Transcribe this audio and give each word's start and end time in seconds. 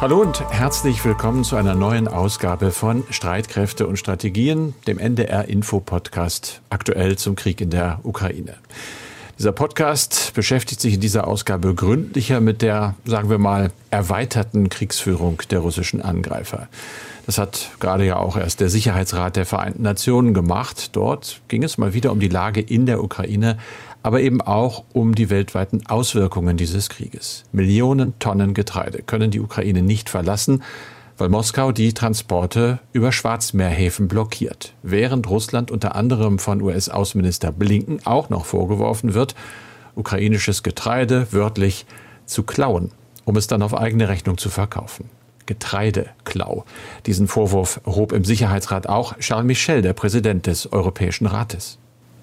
Hallo 0.00 0.22
und 0.22 0.40
herzlich 0.50 1.04
willkommen 1.04 1.44
zu 1.44 1.56
einer 1.56 1.74
neuen 1.74 2.08
Ausgabe 2.08 2.70
von 2.70 3.04
Streitkräfte 3.10 3.86
und 3.86 3.98
Strategien, 3.98 4.72
dem 4.86 4.98
NDR 4.98 5.46
Info 5.46 5.78
Podcast 5.78 6.62
aktuell 6.70 7.18
zum 7.18 7.36
Krieg 7.36 7.60
in 7.60 7.68
der 7.68 8.00
Ukraine. 8.02 8.54
Dieser 9.38 9.52
Podcast 9.52 10.32
beschäftigt 10.34 10.80
sich 10.80 10.94
in 10.94 11.00
dieser 11.00 11.28
Ausgabe 11.28 11.74
gründlicher 11.74 12.40
mit 12.40 12.62
der, 12.62 12.94
sagen 13.04 13.28
wir 13.28 13.36
mal, 13.36 13.72
erweiterten 13.90 14.70
Kriegsführung 14.70 15.42
der 15.50 15.58
russischen 15.58 16.00
Angreifer. 16.00 16.68
Das 17.26 17.36
hat 17.36 17.70
gerade 17.78 18.06
ja 18.06 18.16
auch 18.16 18.38
erst 18.38 18.60
der 18.60 18.70
Sicherheitsrat 18.70 19.36
der 19.36 19.44
Vereinten 19.44 19.82
Nationen 19.82 20.32
gemacht. 20.32 20.96
Dort 20.96 21.42
ging 21.48 21.62
es 21.62 21.76
mal 21.76 21.92
wieder 21.92 22.10
um 22.10 22.20
die 22.20 22.28
Lage 22.28 22.62
in 22.62 22.86
der 22.86 23.04
Ukraine, 23.04 23.58
aber 24.02 24.20
eben 24.20 24.40
auch 24.40 24.84
um 24.92 25.14
die 25.14 25.30
weltweiten 25.30 25.86
Auswirkungen 25.86 26.56
dieses 26.56 26.88
Krieges. 26.88 27.44
Millionen 27.52 28.18
Tonnen 28.18 28.54
Getreide 28.54 29.02
können 29.02 29.30
die 29.30 29.40
Ukraine 29.40 29.82
nicht 29.82 30.08
verlassen, 30.08 30.62
weil 31.18 31.28
Moskau 31.28 31.70
die 31.70 31.92
Transporte 31.92 32.80
über 32.92 33.12
Schwarzmeerhäfen 33.12 34.08
blockiert, 34.08 34.72
während 34.82 35.28
Russland 35.28 35.70
unter 35.70 35.94
anderem 35.94 36.38
von 36.38 36.62
US-Außenminister 36.62 37.52
Blinken 37.52 38.00
auch 38.06 38.30
noch 38.30 38.46
vorgeworfen 38.46 39.12
wird, 39.12 39.34
ukrainisches 39.94 40.62
Getreide 40.62 41.26
wörtlich 41.30 41.84
zu 42.24 42.42
klauen, 42.42 42.90
um 43.26 43.36
es 43.36 43.48
dann 43.48 43.62
auf 43.62 43.76
eigene 43.76 44.08
Rechnung 44.08 44.38
zu 44.38 44.48
verkaufen. 44.48 45.10
Getreideklau. 45.44 46.64
Diesen 47.06 47.28
Vorwurf 47.28 47.80
hob 47.84 48.12
im 48.12 48.24
Sicherheitsrat 48.24 48.88
auch 48.88 49.18
Charles 49.18 49.46
Michel, 49.46 49.82
der 49.82 49.92
Präsident 49.92 50.46
des 50.46 50.72
Europäischen 50.72 51.26
Rates. 51.26 51.78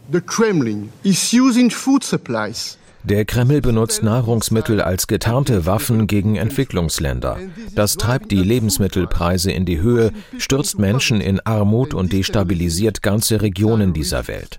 The 0.09 0.21
Kremlin 0.21 0.89
is 1.03 1.33
using 1.33 1.69
food 1.69 2.03
supplies 2.03 2.77
der 3.03 3.23
Kreml 3.23 3.61
benutzt 3.61 4.03
Nahrungsmittel 4.03 4.81
als 4.81 5.07
getarnte 5.07 5.65
Waffen 5.65 6.07
gegen 6.07 6.35
Entwicklungsländer. 6.35 7.37
Das 7.73 7.95
treibt 7.95 8.31
die 8.31 8.43
Lebensmittelpreise 8.43 9.49
in 9.49 9.65
die 9.65 9.79
Höhe, 9.79 10.11
stürzt 10.37 10.77
Menschen 10.77 11.21
in 11.21 11.39
Armut 11.39 11.93
und 11.93 12.11
destabilisiert 12.11 13.01
ganze 13.01 13.41
Regionen 13.41 13.93
dieser 13.93 14.27
Welt. 14.27 14.57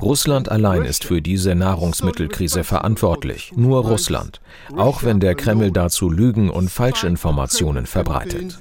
Russland 0.00 0.48
allein 0.48 0.84
ist 0.84 1.04
für 1.04 1.20
diese 1.20 1.56
Nahrungsmittelkrise 1.56 2.62
verantwortlich, 2.62 3.52
nur 3.56 3.84
Russland, 3.84 4.40
auch 4.76 5.02
wenn 5.02 5.18
der 5.18 5.34
Kreml 5.34 5.72
dazu 5.72 6.08
Lügen 6.08 6.50
und 6.50 6.70
Falschinformationen 6.70 7.86
verbreitet. 7.86 8.60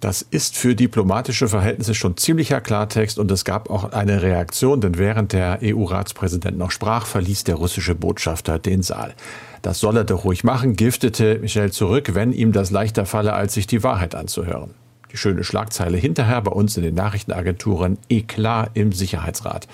Das 0.00 0.22
ist 0.22 0.56
für 0.56 0.76
diplomatische 0.76 1.48
Verhältnisse 1.48 1.92
schon 1.92 2.16
ziemlicher 2.16 2.60
Klartext 2.60 3.18
und 3.18 3.30
es 3.32 3.44
gab 3.44 3.68
auch 3.68 3.92
eine 3.92 4.22
Reaktion, 4.22 4.80
denn 4.80 4.96
während 4.96 5.32
der 5.32 5.58
EU-Ratspräsident 5.60 6.56
noch 6.56 6.70
sprach, 6.70 7.04
verließ 7.04 7.42
der 7.44 7.56
russische 7.56 7.96
Botschafter 7.96 8.60
den 8.60 8.82
Saal. 8.82 9.14
Das 9.62 9.80
soll 9.80 9.96
er 9.96 10.04
doch 10.04 10.24
ruhig 10.24 10.44
machen, 10.44 10.76
giftete 10.76 11.40
Michel 11.40 11.72
zurück, 11.72 12.14
wenn 12.14 12.32
ihm 12.32 12.52
das 12.52 12.70
leichter 12.70 13.06
falle, 13.06 13.32
als 13.32 13.54
sich 13.54 13.66
die 13.66 13.82
Wahrheit 13.82 14.14
anzuhören. 14.14 14.70
Die 15.10 15.16
schöne 15.16 15.42
Schlagzeile 15.42 15.96
hinterher 15.96 16.42
bei 16.42 16.52
uns 16.52 16.76
in 16.76 16.84
den 16.84 16.94
Nachrichtenagenturen 16.94 17.98
Eklat 18.08 18.70
im 18.74 18.92
Sicherheitsrat. 18.92 19.66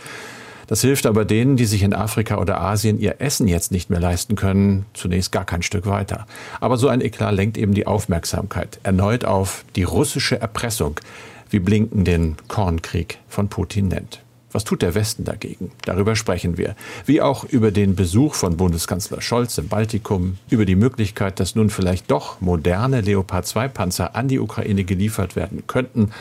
Das 0.66 0.80
hilft 0.80 1.06
aber 1.06 1.24
denen, 1.24 1.56
die 1.56 1.66
sich 1.66 1.82
in 1.82 1.94
Afrika 1.94 2.38
oder 2.38 2.60
Asien 2.60 2.98
ihr 2.98 3.20
Essen 3.20 3.48
jetzt 3.48 3.72
nicht 3.72 3.90
mehr 3.90 4.00
leisten 4.00 4.36
können, 4.36 4.86
zunächst 4.94 5.32
gar 5.32 5.44
kein 5.44 5.62
Stück 5.62 5.86
weiter. 5.86 6.26
Aber 6.60 6.76
so 6.76 6.88
ein 6.88 7.00
Eklat 7.00 7.34
lenkt 7.34 7.58
eben 7.58 7.74
die 7.74 7.86
Aufmerksamkeit 7.86 8.78
erneut 8.82 9.24
auf 9.24 9.64
die 9.76 9.82
russische 9.82 10.40
Erpressung, 10.40 11.00
wie 11.50 11.58
Blinken 11.60 12.04
den 12.04 12.36
Kornkrieg 12.48 13.18
von 13.28 13.48
Putin 13.48 13.88
nennt. 13.88 14.20
Was 14.54 14.62
tut 14.62 14.82
der 14.82 14.94
Westen 14.94 15.24
dagegen? 15.24 15.72
Darüber 15.84 16.14
sprechen 16.14 16.56
wir. 16.56 16.76
Wie 17.06 17.20
auch 17.20 17.42
über 17.42 17.72
den 17.72 17.96
Besuch 17.96 18.34
von 18.34 18.56
Bundeskanzler 18.56 19.20
Scholz 19.20 19.58
im 19.58 19.66
Baltikum, 19.66 20.38
über 20.48 20.64
die 20.64 20.76
Möglichkeit, 20.76 21.40
dass 21.40 21.56
nun 21.56 21.70
vielleicht 21.70 22.08
doch 22.08 22.40
moderne 22.40 23.00
Leopard 23.00 23.46
2 23.48 23.66
Panzer 23.66 24.14
an 24.14 24.28
die 24.28 24.38
Ukraine 24.38 24.84
geliefert 24.84 25.34
werden 25.34 25.64
könnten 25.66 26.12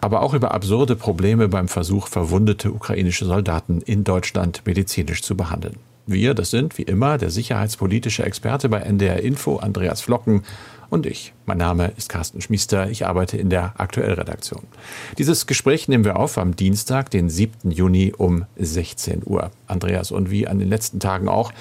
aber 0.00 0.22
auch 0.22 0.34
über 0.34 0.52
absurde 0.52 0.96
Probleme 0.96 1.48
beim 1.48 1.68
Versuch, 1.68 2.08
verwundete 2.08 2.72
ukrainische 2.72 3.24
Soldaten 3.24 3.80
in 3.80 4.04
Deutschland 4.04 4.62
medizinisch 4.64 5.22
zu 5.22 5.36
behandeln. 5.36 5.76
Wir, 6.06 6.34
das 6.34 6.50
sind 6.50 6.78
wie 6.78 6.82
immer 6.82 7.18
der 7.18 7.30
sicherheitspolitische 7.30 8.24
Experte 8.24 8.68
bei 8.68 8.80
NDR 8.80 9.22
Info, 9.22 9.58
Andreas 9.58 10.00
Flocken 10.00 10.42
und 10.88 11.06
ich. 11.06 11.32
Mein 11.46 11.58
Name 11.58 11.92
ist 11.96 12.08
Carsten 12.08 12.40
Schmiester, 12.40 12.90
ich 12.90 13.06
arbeite 13.06 13.36
in 13.36 13.48
der 13.48 13.74
Aktuellredaktion. 13.78 14.62
Dieses 15.18 15.46
Gespräch 15.46 15.86
nehmen 15.86 16.04
wir 16.04 16.18
auf 16.18 16.36
am 16.36 16.56
Dienstag, 16.56 17.10
den 17.10 17.30
7. 17.30 17.70
Juni 17.70 18.12
um 18.16 18.44
16 18.56 19.22
Uhr. 19.24 19.50
Andreas, 19.68 20.10
und 20.10 20.30
wie 20.30 20.48
an 20.48 20.58
den 20.58 20.68
letzten 20.68 20.98
Tagen 20.98 21.28
auch, 21.28 21.52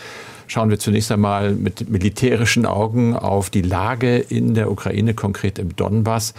schauen 0.47 0.71
wir 0.71 0.79
zunächst 0.79 1.11
einmal 1.11 1.53
mit 1.53 1.89
militärischen 1.89 2.65
Augen 2.65 3.15
auf 3.15 3.51
die 3.51 3.61
Lage 3.61 4.17
in 4.17 4.55
der 4.55 4.71
Ukraine, 4.71 5.13
konkret 5.13 5.59
im 5.59 5.75
Donbass. 5.75 6.33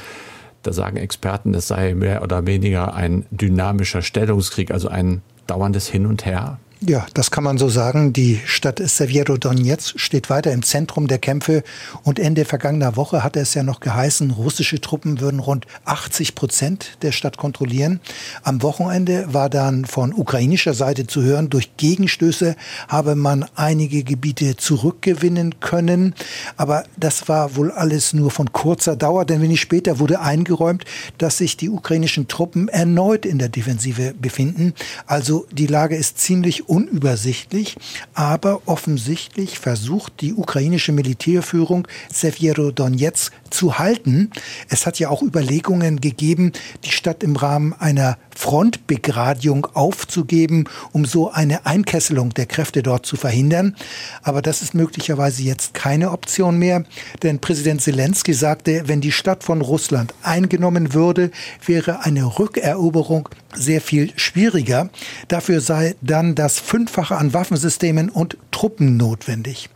Da 0.63 0.73
sagen 0.73 0.97
Experten, 0.97 1.55
es 1.55 1.69
sei 1.69 1.95
mehr 1.95 2.23
oder 2.23 2.47
weniger 2.47 2.95
ein 2.95 3.25
dynamischer 3.31 4.03
Stellungskrieg, 4.03 4.71
also 4.71 4.89
ein 4.89 5.23
dauerndes 5.47 5.89
Hin 5.89 6.07
und 6.07 6.27
Her. 6.27 6.59
Ja, 6.83 7.07
das 7.13 7.31
kann 7.31 7.45
man 7.45 7.59
so 7.59 7.69
sagen. 7.69 8.15
Die 8.15 8.41
Stadt 8.47 8.81
Severo-Donetsk 8.83 10.01
steht 10.01 10.31
weiter 10.31 10.51
im 10.51 10.63
Zentrum 10.63 11.09
der 11.09 11.19
Kämpfe 11.19 11.63
und 12.05 12.19
Ende 12.19 12.47
vergangener 12.47 12.97
Woche 12.97 13.23
hatte 13.23 13.39
es 13.39 13.53
ja 13.53 13.63
noch 13.63 13.81
geheißen, 13.81 14.31
russische 14.31 14.81
Truppen 14.81 15.21
würden 15.21 15.41
rund 15.41 15.67
80 15.85 16.35
Prozent 16.35 16.97
der 17.03 17.13
Stadt 17.13 17.37
kontrollieren. 17.37 18.01
Am 18.45 18.63
Wochenende 18.63 19.27
war 19.31 19.51
dann 19.51 19.85
von 19.85 20.15
ukrainischer 20.15 20.73
Seite 20.73 21.07
zu 21.07 21.23
hören, 21.23 21.51
durch 21.51 21.77
Gegenstöße 21.77 22.57
habe 22.89 23.15
man 23.15 23.45
einige 23.57 24.03
Gebiete 24.03 24.57
zurückgewinnen 24.57 25.61
können. 25.61 26.15
Aber 26.57 26.85
das 26.97 27.29
war 27.29 27.57
wohl 27.57 27.73
alles 27.73 28.15
nur 28.15 28.31
von 28.31 28.55
kurzer 28.55 28.97
Dauer, 28.97 29.27
denn 29.27 29.43
wenig 29.43 29.61
später 29.61 29.99
wurde 29.99 30.21
eingeräumt, 30.21 30.87
dass 31.19 31.37
sich 31.37 31.59
die 31.59 31.69
ukrainischen 31.69 32.27
Truppen 32.27 32.69
erneut 32.69 33.27
in 33.27 33.39
der 33.39 33.51
Defensive 33.51 34.15
befinden. 34.19 34.73
Also 35.07 35.47
die 35.53 35.67
Lage 35.67 35.95
ist 35.95 36.17
ziemlich 36.19 36.70
unübersichtlich, 36.71 37.77
aber 38.15 38.63
offensichtlich 38.67 39.59
versucht 39.59 40.21
die 40.21 40.33
ukrainische 40.33 40.93
Militärführung 40.93 41.89
Severo-Donetsk 42.13 43.33
zu 43.51 43.79
halten. 43.79 44.31
Es 44.69 44.87
hat 44.87 45.01
ja 45.01 45.11
auch 45.11 45.23
Überlegungen 45.23 46.01
gegeben, 46.01 46.53
die 46.85 46.93
Stadt 46.93 47.25
im 47.25 47.35
Rahmen 47.35 47.73
einer 47.73 48.19
Frontbegradigung 48.41 49.67
aufzugeben, 49.75 50.65
um 50.93 51.05
so 51.05 51.31
eine 51.31 51.67
Einkesselung 51.67 52.31
der 52.31 52.47
Kräfte 52.47 52.83
dort 52.83 53.05
zu 53.05 53.17
verhindern. 53.17 53.77
Aber 54.23 54.41
das 54.41 54.63
ist 54.63 54.75
möglicherweise 54.75 55.43
jetzt 55.43 55.75
keine 55.75 56.11
Option 56.11 56.57
mehr, 56.57 56.85
denn 57.23 57.41
Präsident 57.41 57.83
Zelensky 57.83 58.33
sagte, 58.33 58.85
wenn 58.87 59.03
die 59.03 59.13
Stadt 59.13 59.45
von 59.45 59.61
Russland 59.61 60.15
eingenommen 60.23 60.95
würde, 60.95 61.31
wäre 61.67 62.05
eine 62.07 62.39
Rückeroberung 62.39 63.29
sehr 63.55 63.83
viel 63.83 64.11
schwieriger. 64.17 64.89
Dafür 65.29 65.61
sei 65.61 65.95
dann 66.01 66.35
das 66.35 66.59
Fünffache 66.59 67.19
an 67.19 67.35
Waffensystemen 67.35 68.09
und 68.09 68.39
Truppen 68.53 68.97
notwendig. 68.97 69.69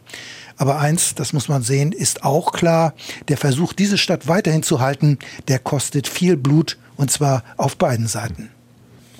Aber 0.57 0.79
eins, 0.79 1.15
das 1.15 1.35
muss 1.35 1.49
man 1.49 1.63
sehen, 1.63 1.93
ist 1.93 2.25
auch 2.25 2.53
klar, 2.53 2.95
der 3.29 3.37
Versuch, 3.37 3.75
diese 3.75 3.99
Stadt 3.99 4.27
weiterhin 4.27 4.63
zu 4.63 4.81
halten, 4.81 5.19
der 5.49 5.59
kostet 5.59 6.09
viel 6.09 6.39
Blut 6.39 6.79
und 6.97 7.11
zwar 7.11 7.43
auf 7.59 7.77
beiden 7.77 8.07
Seiten. 8.07 8.54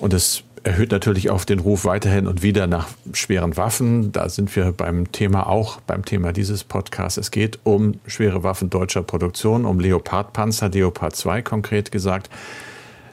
Und 0.05 0.13
es 0.13 0.43
erhöht 0.61 0.91
natürlich 0.91 1.31
auch 1.31 1.45
den 1.45 1.57
Ruf 1.57 1.83
weiterhin 1.83 2.27
und 2.27 2.43
wieder 2.43 2.67
nach 2.67 2.89
schweren 3.13 3.57
Waffen. 3.57 4.11
Da 4.11 4.29
sind 4.29 4.55
wir 4.55 4.71
beim 4.71 5.11
Thema 5.11 5.47
auch, 5.47 5.81
beim 5.81 6.05
Thema 6.05 6.31
dieses 6.31 6.63
Podcasts. 6.63 7.17
Es 7.17 7.31
geht 7.31 7.57
um 7.63 7.95
schwere 8.05 8.43
Waffen 8.43 8.69
deutscher 8.69 9.01
Produktion, 9.01 9.65
um 9.65 9.79
Leopardpanzer, 9.79 10.69
Leopard 10.69 11.15
2 11.15 11.41
konkret 11.41 11.91
gesagt. 11.91 12.29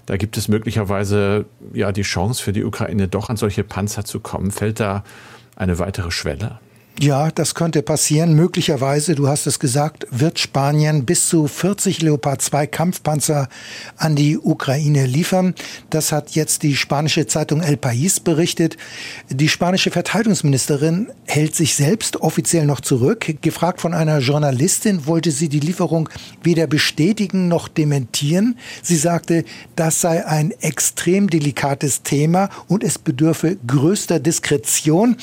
Da 0.04 0.18
gibt 0.18 0.36
es 0.36 0.48
möglicherweise 0.48 1.46
ja 1.72 1.92
die 1.92 2.02
Chance 2.02 2.42
für 2.42 2.52
die 2.52 2.62
Ukraine 2.62 3.08
doch 3.08 3.30
an 3.30 3.38
solche 3.38 3.64
Panzer 3.64 4.04
zu 4.04 4.20
kommen. 4.20 4.50
Fällt 4.50 4.78
da 4.78 5.02
eine 5.56 5.78
weitere 5.78 6.10
Schwelle? 6.10 6.60
Ja, 7.00 7.30
das 7.30 7.54
könnte 7.54 7.82
passieren. 7.82 8.34
Möglicherweise, 8.34 9.14
du 9.14 9.26
hast 9.26 9.46
es 9.46 9.58
gesagt, 9.58 10.06
wird 10.10 10.38
Spanien 10.38 11.04
bis 11.04 11.26
zu 11.26 11.48
40 11.48 12.02
Leopard 12.02 12.42
2 12.42 12.66
Kampfpanzer 12.66 13.48
an 13.96 14.14
die 14.14 14.38
Ukraine 14.38 15.06
liefern. 15.06 15.54
Das 15.90 16.12
hat 16.12 16.32
jetzt 16.32 16.62
die 16.62 16.76
spanische 16.76 17.26
Zeitung 17.26 17.60
El 17.60 17.74
País 17.74 18.22
berichtet. 18.22 18.76
Die 19.30 19.48
spanische 19.48 19.90
Verteidigungsministerin 19.90 21.08
hält 21.26 21.56
sich 21.56 21.74
selbst 21.74 22.20
offiziell 22.20 22.66
noch 22.66 22.80
zurück. 22.80 23.36
Gefragt 23.40 23.80
von 23.80 23.94
einer 23.94 24.18
Journalistin, 24.18 25.06
wollte 25.06 25.32
sie 25.32 25.48
die 25.48 25.60
Lieferung 25.60 26.08
weder 26.42 26.66
bestätigen 26.66 27.48
noch 27.48 27.68
dementieren. 27.68 28.58
Sie 28.82 28.96
sagte, 28.96 29.44
das 29.74 30.00
sei 30.00 30.24
ein 30.26 30.52
extrem 30.60 31.28
delikates 31.30 32.02
Thema 32.02 32.48
und 32.68 32.84
es 32.84 32.98
bedürfe 32.98 33.56
größter 33.66 34.20
Diskretion. 34.20 35.16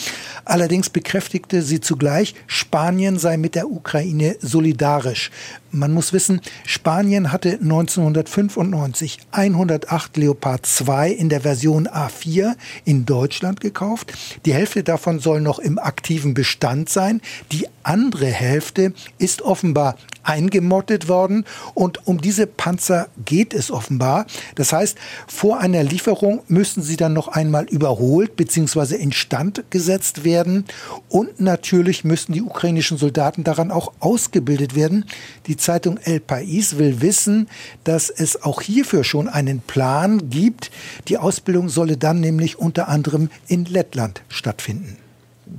Allerdings 0.44 0.90
bekräftigte 0.90 1.59
sie 1.62 1.82
zugleich, 1.82 2.36
Spanien 2.48 3.18
sei 3.20 3.38
mit 3.38 3.56
der 3.56 3.70
Ukraine 3.70 4.36
solidarisch. 4.42 5.32
Man 5.72 5.94
muss 5.94 6.14
wissen, 6.14 6.42
Spanien 6.66 7.32
hatte 7.32 7.60
1995 7.62 9.20
108 9.32 10.18
Leopard 10.18 10.66
2 10.66 11.12
in 11.12 11.30
der 11.30 11.42
Version 11.42 11.88
A4 11.88 12.56
in 12.86 13.06
Deutschland 13.06 13.62
gekauft. 13.62 14.14
Die 14.46 14.54
Hälfte 14.54 14.84
davon 14.84 15.20
soll 15.20 15.42
noch 15.42 15.60
im 15.60 15.78
aktiven 15.78 16.34
Bestand 16.34 16.90
sein. 16.90 17.22
Die 17.52 17.68
andere 17.84 18.28
Hälfte 18.28 18.94
ist 19.20 19.42
offenbar 19.44 19.96
eingemottet 20.24 21.08
worden 21.08 21.46
und 21.74 22.08
um 22.08 22.22
diese 22.22 22.46
Panzer 22.46 23.08
geht 23.26 23.54
es 23.54 23.72
offenbar. 23.72 24.28
Das 24.56 24.74
heißt, 24.74 24.98
vor 25.28 25.60
einer 25.60 25.84
Lieferung 25.84 26.42
müssen 26.48 26.84
sie 26.84 26.98
dann 26.98 27.14
noch 27.14 27.30
einmal 27.30 27.66
überholt 27.66 28.36
bzw. 28.36 28.96
instand 28.96 29.64
gesetzt 29.72 30.24
werden 30.24 30.66
und 31.08 31.40
natürlich 31.40 32.04
müssen 32.04 32.34
die 32.34 32.42
ukrainischen 32.42 32.98
Soldaten 32.98 33.44
daran 33.44 33.72
auch 33.72 33.94
ausgebildet 34.00 34.76
werden. 34.76 35.06
Die 35.48 35.58
Zeitung 35.60 35.98
El 35.98 36.20
País 36.20 36.78
will 36.78 37.02
wissen, 37.02 37.48
dass 37.84 38.10
es 38.10 38.42
auch 38.42 38.62
hierfür 38.62 39.04
schon 39.04 39.28
einen 39.28 39.60
Plan 39.60 40.30
gibt. 40.30 40.72
Die 41.08 41.18
Ausbildung 41.18 41.70
solle 41.70 41.98
dann 41.98 42.20
nämlich 42.20 42.58
unter 42.58 42.88
anderem 42.88 43.30
in 43.48 43.66
Lettland 43.66 44.22
stattfinden. 44.30 44.98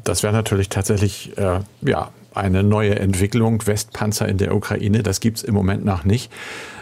Das 0.04 0.22
wäre 0.22 0.32
natürlich 0.32 0.68
tatsächlich 0.68 1.36
äh, 1.36 1.60
ja, 1.82 2.10
eine 2.34 2.62
neue 2.62 2.98
Entwicklung, 2.98 3.66
Westpanzer 3.66 4.28
in 4.28 4.38
der 4.38 4.54
Ukraine. 4.54 5.02
Das 5.02 5.20
gibt 5.20 5.38
es 5.38 5.42
im 5.42 5.54
Moment 5.54 5.84
noch 5.84 6.04
nicht. 6.04 6.30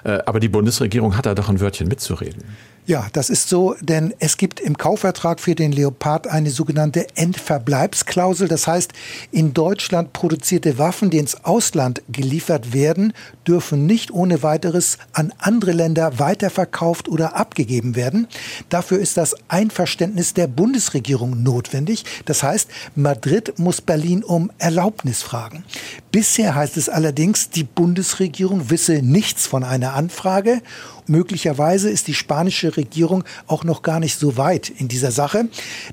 Äh, 0.04 0.18
aber 0.26 0.40
die 0.40 0.48
Bundesregierung 0.48 1.16
hat 1.16 1.26
da 1.26 1.34
doch 1.34 1.48
ein 1.48 1.60
Wörtchen 1.60 1.88
mitzureden. 1.88 2.42
Ja, 2.88 3.06
das 3.12 3.28
ist 3.28 3.50
so, 3.50 3.76
denn 3.82 4.14
es 4.18 4.38
gibt 4.38 4.60
im 4.60 4.78
Kaufvertrag 4.78 5.40
für 5.40 5.54
den 5.54 5.72
Leopard 5.72 6.26
eine 6.26 6.50
sogenannte 6.50 7.06
Endverbleibsklausel. 7.16 8.48
Das 8.48 8.66
heißt, 8.66 8.94
in 9.30 9.52
Deutschland 9.52 10.14
produzierte 10.14 10.78
Waffen, 10.78 11.10
die 11.10 11.18
ins 11.18 11.44
Ausland 11.44 12.00
geliefert 12.08 12.72
werden, 12.72 13.12
dürfen 13.46 13.84
nicht 13.84 14.10
ohne 14.10 14.42
weiteres 14.42 14.96
an 15.12 15.34
andere 15.36 15.72
Länder 15.72 16.18
weiterverkauft 16.18 17.10
oder 17.10 17.36
abgegeben 17.36 17.94
werden. 17.94 18.26
Dafür 18.70 18.98
ist 19.00 19.18
das 19.18 19.36
Einverständnis 19.48 20.32
der 20.32 20.46
Bundesregierung 20.46 21.42
notwendig. 21.42 22.06
Das 22.24 22.42
heißt, 22.42 22.70
Madrid 22.94 23.58
muss 23.58 23.82
Berlin 23.82 24.24
um 24.24 24.50
Erlaubnis 24.56 25.22
fragen. 25.22 25.62
Bisher 26.10 26.54
heißt 26.54 26.78
es 26.78 26.88
allerdings, 26.88 27.50
die 27.50 27.64
Bundesregierung 27.64 28.70
wisse 28.70 29.02
nichts 29.02 29.46
von 29.46 29.62
einer 29.62 29.92
Anfrage 29.98 30.62
Möglicherweise 31.08 31.88
ist 31.88 32.06
die 32.06 32.14
spanische 32.14 32.76
Regierung 32.76 33.25
auch 33.46 33.64
noch 33.64 33.81
gar 33.81 33.99
nicht 33.99 34.19
so 34.19 34.37
weit 34.37 34.69
in 34.69 34.88
dieser 34.88 35.10
Sache. 35.10 35.49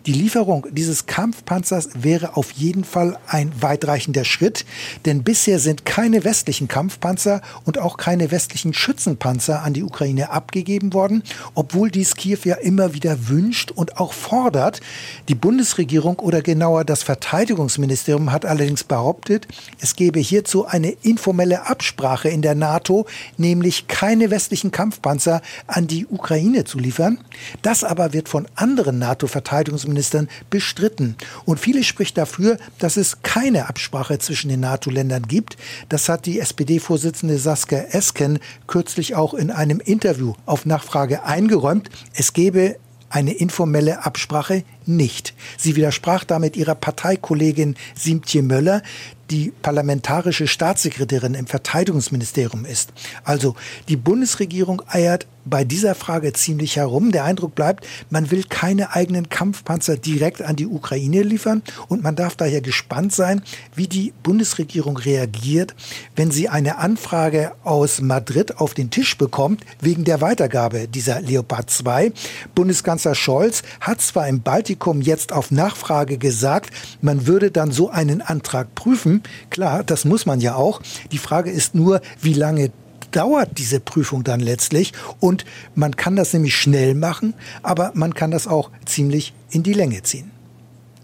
Die 0.06 0.12
Lieferung 0.12 0.68
dieses 0.72 1.06
Kampfpanzers 1.06 1.90
wäre 1.96 2.36
auf 2.36 2.52
jeden 2.52 2.84
Fall 2.84 3.18
ein 3.28 3.50
weitreichender 3.62 4.26
Schritt, 4.26 4.66
denn 5.06 5.24
bisher 5.24 5.60
sind 5.60 5.86
keine 5.86 6.26
westlichen 6.26 6.68
Kampfpanzer 6.68 7.42
und 7.64 7.78
auch 7.78 7.96
keine 7.96 8.30
westlichen 8.30 8.74
Schützenpanzer 8.74 9.64
an 9.64 9.74
die 9.74 9.84
Ukraine 9.84 10.32
abgegeben 10.32 10.92
worden, 10.92 11.24
obwohl 11.54 11.90
dies 11.90 12.16
Kiew 12.16 12.40
ja 12.44 12.56
immer 12.56 12.94
wieder 12.94 13.30
wünscht 13.30 13.72
und 13.72 13.98
auch 13.98 14.12
fordert. 14.12 14.82
Die 15.30 15.36
Bundesregierung 15.36 16.20
oder 16.20 16.42
genauer 16.42 16.84
das 16.84 17.04
Verteidigungsministerium 17.04 18.34
hat 18.34 18.46
allerdings 18.46 18.84
behauptet, 18.84 19.48
es 19.80 19.96
gebe 19.96 20.20
hierzu 20.20 20.66
eine 20.66 20.92
informelle 20.92 21.68
Absprache 21.68 22.28
in 22.28 22.42
der 22.42 22.56
NATO, 22.56 23.06
nämlich 23.38 23.88
keine 23.88 24.30
westlichen 24.30 24.72
Kampfpanzer 24.72 25.05
Kampfpanzer 25.06 25.42
an 25.68 25.88
die 25.88 26.08
Ukraine 26.08 26.64
zu 26.64 26.80
liefern. 26.80 27.20
Das 27.62 27.84
aber 27.84 28.14
wird 28.14 28.28
von 28.28 28.48
anderen 28.56 28.98
NATO-Verteidigungsministern 29.00 30.28
bestritten. 30.50 31.16
Und 31.46 31.60
viele 31.60 31.84
spricht 31.84 32.18
dafür, 32.18 32.58
dass 32.80 32.98
es 32.98 33.22
keine 33.22 33.70
Absprache 33.70 34.18
zwischen 34.18 34.50
den 34.50 34.62
NATO-Ländern 34.62 35.24
gibt. 35.28 35.58
Das 35.90 36.10
hat 36.10 36.26
die 36.26 36.40
SPD-Vorsitzende 36.40 37.38
Saskia 37.38 37.80
Esken 37.92 38.40
kürzlich 38.68 39.16
auch 39.16 39.34
in 39.34 39.52
einem 39.52 39.80
Interview 39.80 40.34
auf 40.46 40.66
Nachfrage 40.66 41.24
eingeräumt. 41.24 41.90
Es 42.14 42.34
gebe 42.34 42.78
eine 43.10 43.34
informelle 43.34 44.06
Absprache 44.06 44.64
nicht. 44.88 45.34
Sie 45.58 45.76
widersprach 45.76 46.24
damit 46.24 46.56
ihrer 46.56 46.76
Parteikollegin 46.76 47.76
Simtje 47.96 48.42
Möller, 48.42 48.82
die 49.32 49.52
parlamentarische 49.62 50.48
Staatssekretärin 50.48 51.34
im 51.34 51.48
Verteidigungsministerium 51.48 52.66
ist. 52.66 52.94
Also 53.24 53.56
die 53.88 53.98
Bundesregierung 53.98 54.82
eiert 54.88 55.28
bei 55.48 55.64
dieser 55.64 55.94
Frage 55.94 56.34
ziemlich 56.34 56.78
herum. 56.78 57.12
Der 57.12 57.24
Eindruck 57.24 57.54
bleibt, 57.54 57.88
man 58.10 58.32
will 58.32 58.44
keine 58.50 58.96
eigenen 58.96 59.30
Kampfpanzer 59.30 59.96
direkt 59.96 60.42
an 60.42 60.56
die 60.56 60.66
Ukraine 60.66 61.22
liefern 61.22 61.62
und 61.88 62.04
man 62.04 62.16
darf 62.16 62.36
daher 62.36 62.62
gespannt 62.62 63.14
sein, 63.14 63.44
wie 63.76 63.88
die 63.88 64.12
Bundesregierung 64.24 64.98
reagiert, 64.98 65.76
wenn 66.16 66.32
sie 66.32 66.50
eine 66.50 66.80
Anfrage 66.80 67.52
aus 67.64 68.02
Madrid 68.02 68.58
auf 68.58 68.74
den 68.74 68.90
Tisch 68.90 69.18
bekommt 69.18 69.64
wegen 69.82 70.04
der 70.04 70.22
Weitergabe 70.22 70.88
dieser 70.88 71.22
Leopard 71.22 71.70
2. 71.70 72.12
Bundeskanzler 72.56 73.14
Scholz 73.14 73.62
hat 73.80 74.02
zwar 74.02 74.28
im 74.28 74.42
Baltikum 74.42 74.75
jetzt 75.02 75.32
auf 75.34 75.52
Nachfrage 75.52 76.18
gesagt, 76.18 76.72
man 77.02 77.28
würde 77.28 77.52
dann 77.52 77.72
so 77.72 77.90
einen 77.90 78.22
Antrag 78.22 78.74
prüfen, 78.76 79.24
Klar, 79.50 79.84
das 79.84 80.06
muss 80.06 80.26
man 80.26 80.42
ja 80.42 80.56
auch. 80.56 80.82
Die 81.12 81.18
Frage 81.18 81.50
ist 81.50 81.76
nur, 81.76 82.02
wie 82.22 82.34
lange 82.34 82.72
dauert 83.12 83.58
diese 83.58 83.80
Prüfung 83.80 84.24
dann 84.24 84.40
letztlich? 84.40 84.92
Und 85.20 85.46
man 85.76 85.96
kann 85.96 86.16
das 86.16 86.34
nämlich 86.34 86.56
schnell 86.56 86.96
machen, 86.96 87.34
aber 87.64 87.92
man 87.94 88.14
kann 88.14 88.32
das 88.32 88.48
auch 88.48 88.72
ziemlich 88.86 89.34
in 89.50 89.64
die 89.64 89.74
Länge 89.74 90.04
ziehen. 90.04 90.32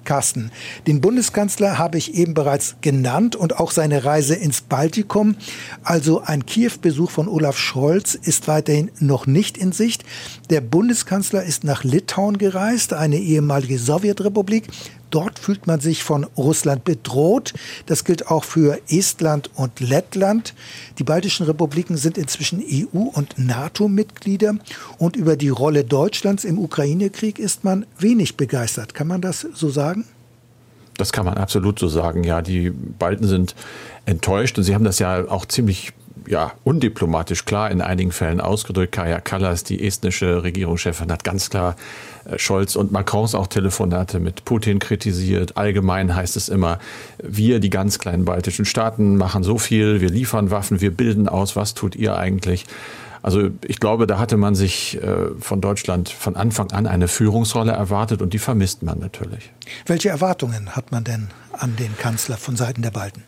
Carsten, 0.03 0.51
den 0.87 1.01
Bundeskanzler 1.01 1.77
habe 1.77 1.97
ich 1.97 2.15
eben 2.15 2.33
bereits 2.33 2.75
genannt 2.81 3.35
und 3.35 3.59
auch 3.59 3.71
seine 3.71 4.03
Reise 4.03 4.35
ins 4.35 4.61
Baltikum. 4.61 5.35
Also 5.83 6.21
ein 6.21 6.45
Kiew-Besuch 6.45 7.11
von 7.11 7.27
Olaf 7.27 7.57
Scholz 7.57 8.15
ist 8.15 8.47
weiterhin 8.47 8.91
noch 8.99 9.27
nicht 9.27 9.57
in 9.57 9.71
Sicht. 9.71 10.03
Der 10.49 10.61
Bundeskanzler 10.61 11.43
ist 11.43 11.63
nach 11.63 11.83
Litauen 11.83 12.37
gereist, 12.37 12.93
eine 12.93 13.17
ehemalige 13.17 13.79
Sowjetrepublik, 13.79 14.67
Dort 15.11 15.37
fühlt 15.37 15.67
man 15.67 15.79
sich 15.79 16.03
von 16.03 16.23
Russland 16.37 16.83
bedroht. 16.83 17.53
Das 17.85 18.05
gilt 18.05 18.27
auch 18.27 18.43
für 18.43 18.79
Estland 18.89 19.51
und 19.55 19.79
Lettland. 19.79 20.55
Die 20.97 21.03
baltischen 21.03 21.45
Republiken 21.45 21.97
sind 21.97 22.17
inzwischen 22.17 22.61
EU- 22.61 23.09
und 23.13 23.37
NATO-Mitglieder. 23.37 24.55
Und 24.97 25.15
über 25.15 25.35
die 25.35 25.49
Rolle 25.49 25.83
Deutschlands 25.83 26.45
im 26.45 26.57
Ukraine-Krieg 26.57 27.37
ist 27.37 27.63
man 27.63 27.85
wenig 27.99 28.37
begeistert. 28.37 28.93
Kann 28.93 29.07
man 29.07 29.21
das 29.21 29.45
so 29.53 29.69
sagen? 29.69 30.05
Das 30.97 31.11
kann 31.11 31.25
man 31.25 31.37
absolut 31.37 31.79
so 31.79 31.87
sagen. 31.87 32.23
Ja, 32.23 32.41
die 32.41 32.69
Balten 32.69 33.27
sind 33.27 33.55
enttäuscht 34.05 34.57
und 34.57 34.63
sie 34.63 34.75
haben 34.75 34.83
das 34.83 34.99
ja 34.99 35.27
auch 35.29 35.45
ziemlich 35.45 35.93
ja, 36.27 36.53
undiplomatisch 36.63 37.45
klar 37.45 37.71
in 37.71 37.81
einigen 37.81 38.11
Fällen 38.11 38.41
ausgedrückt. 38.41 38.91
Kaja 38.91 39.19
Kallas, 39.19 39.63
die 39.63 39.85
estnische 39.85 40.43
Regierungschefin, 40.43 41.11
hat 41.11 41.23
ganz 41.23 41.49
klar 41.49 41.75
äh, 42.25 42.37
Scholz 42.37 42.75
und 42.75 42.91
Macrons 42.91 43.35
auch 43.35 43.47
Telefonate 43.47 44.19
mit 44.19 44.45
Putin 44.45 44.79
kritisiert. 44.79 45.57
Allgemein 45.57 46.15
heißt 46.15 46.37
es 46.37 46.49
immer, 46.49 46.79
wir, 47.21 47.59
die 47.59 47.69
ganz 47.69 47.99
kleinen 47.99 48.25
baltischen 48.25 48.65
Staaten, 48.65 49.17
machen 49.17 49.43
so 49.43 49.57
viel, 49.57 50.01
wir 50.01 50.09
liefern 50.09 50.51
Waffen, 50.51 50.81
wir 50.81 50.91
bilden 50.91 51.27
aus, 51.27 51.55
was 51.55 51.73
tut 51.73 51.95
ihr 51.95 52.17
eigentlich? 52.17 52.65
Also 53.23 53.49
ich 53.65 53.79
glaube, 53.79 54.07
da 54.07 54.17
hatte 54.17 54.37
man 54.37 54.55
sich 54.55 55.01
äh, 55.01 55.29
von 55.39 55.61
Deutschland 55.61 56.09
von 56.09 56.35
Anfang 56.35 56.71
an 56.71 56.87
eine 56.87 57.07
Führungsrolle 57.07 57.71
erwartet 57.71 58.21
und 58.21 58.33
die 58.33 58.39
vermisst 58.39 58.81
man 58.81 58.99
natürlich. 58.99 59.51
Welche 59.85 60.09
Erwartungen 60.09 60.75
hat 60.75 60.91
man 60.91 61.03
denn 61.03 61.27
an 61.53 61.75
den 61.75 61.95
Kanzler 61.97 62.37
von 62.37 62.55
Seiten 62.55 62.81
der 62.81 62.91
Balten? 62.91 63.23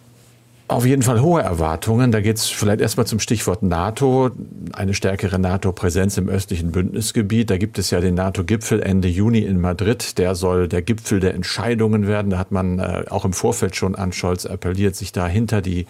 Auf 0.73 0.87
jeden 0.87 1.03
Fall 1.03 1.21
hohe 1.21 1.39
Erwartungen. 1.39 2.11
Da 2.11 2.19
geht 2.19 2.37
es 2.37 2.47
vielleicht 2.47 2.81
erstmal 2.81 3.05
zum 3.05 3.19
Stichwort 3.19 3.61
NATO, 3.61 4.31
eine 4.73 4.95
stärkere 4.95 5.37
NATO-Präsenz 5.37 6.17
im 6.17 6.29
östlichen 6.29 6.71
Bündnisgebiet. 6.71 7.51
Da 7.51 7.57
gibt 7.57 7.77
es 7.77 7.91
ja 7.91 7.99
den 7.99 8.15
NATO-Gipfel 8.15 8.81
Ende 8.81 9.07
Juni 9.07 9.41
in 9.41 9.61
Madrid. 9.61 10.17
Der 10.17 10.33
soll 10.33 10.67
der 10.67 10.81
Gipfel 10.81 11.19
der 11.19 11.35
Entscheidungen 11.35 12.07
werden. 12.07 12.31
Da 12.31 12.39
hat 12.39 12.51
man 12.51 12.79
äh, 12.79 13.03
auch 13.07 13.23
im 13.23 13.33
Vorfeld 13.33 13.75
schon 13.75 13.93
an 13.93 14.13
Scholz 14.13 14.47
appelliert, 14.47 14.95
sich 14.95 15.11
da 15.11 15.27
hinter 15.27 15.61
die 15.61 15.85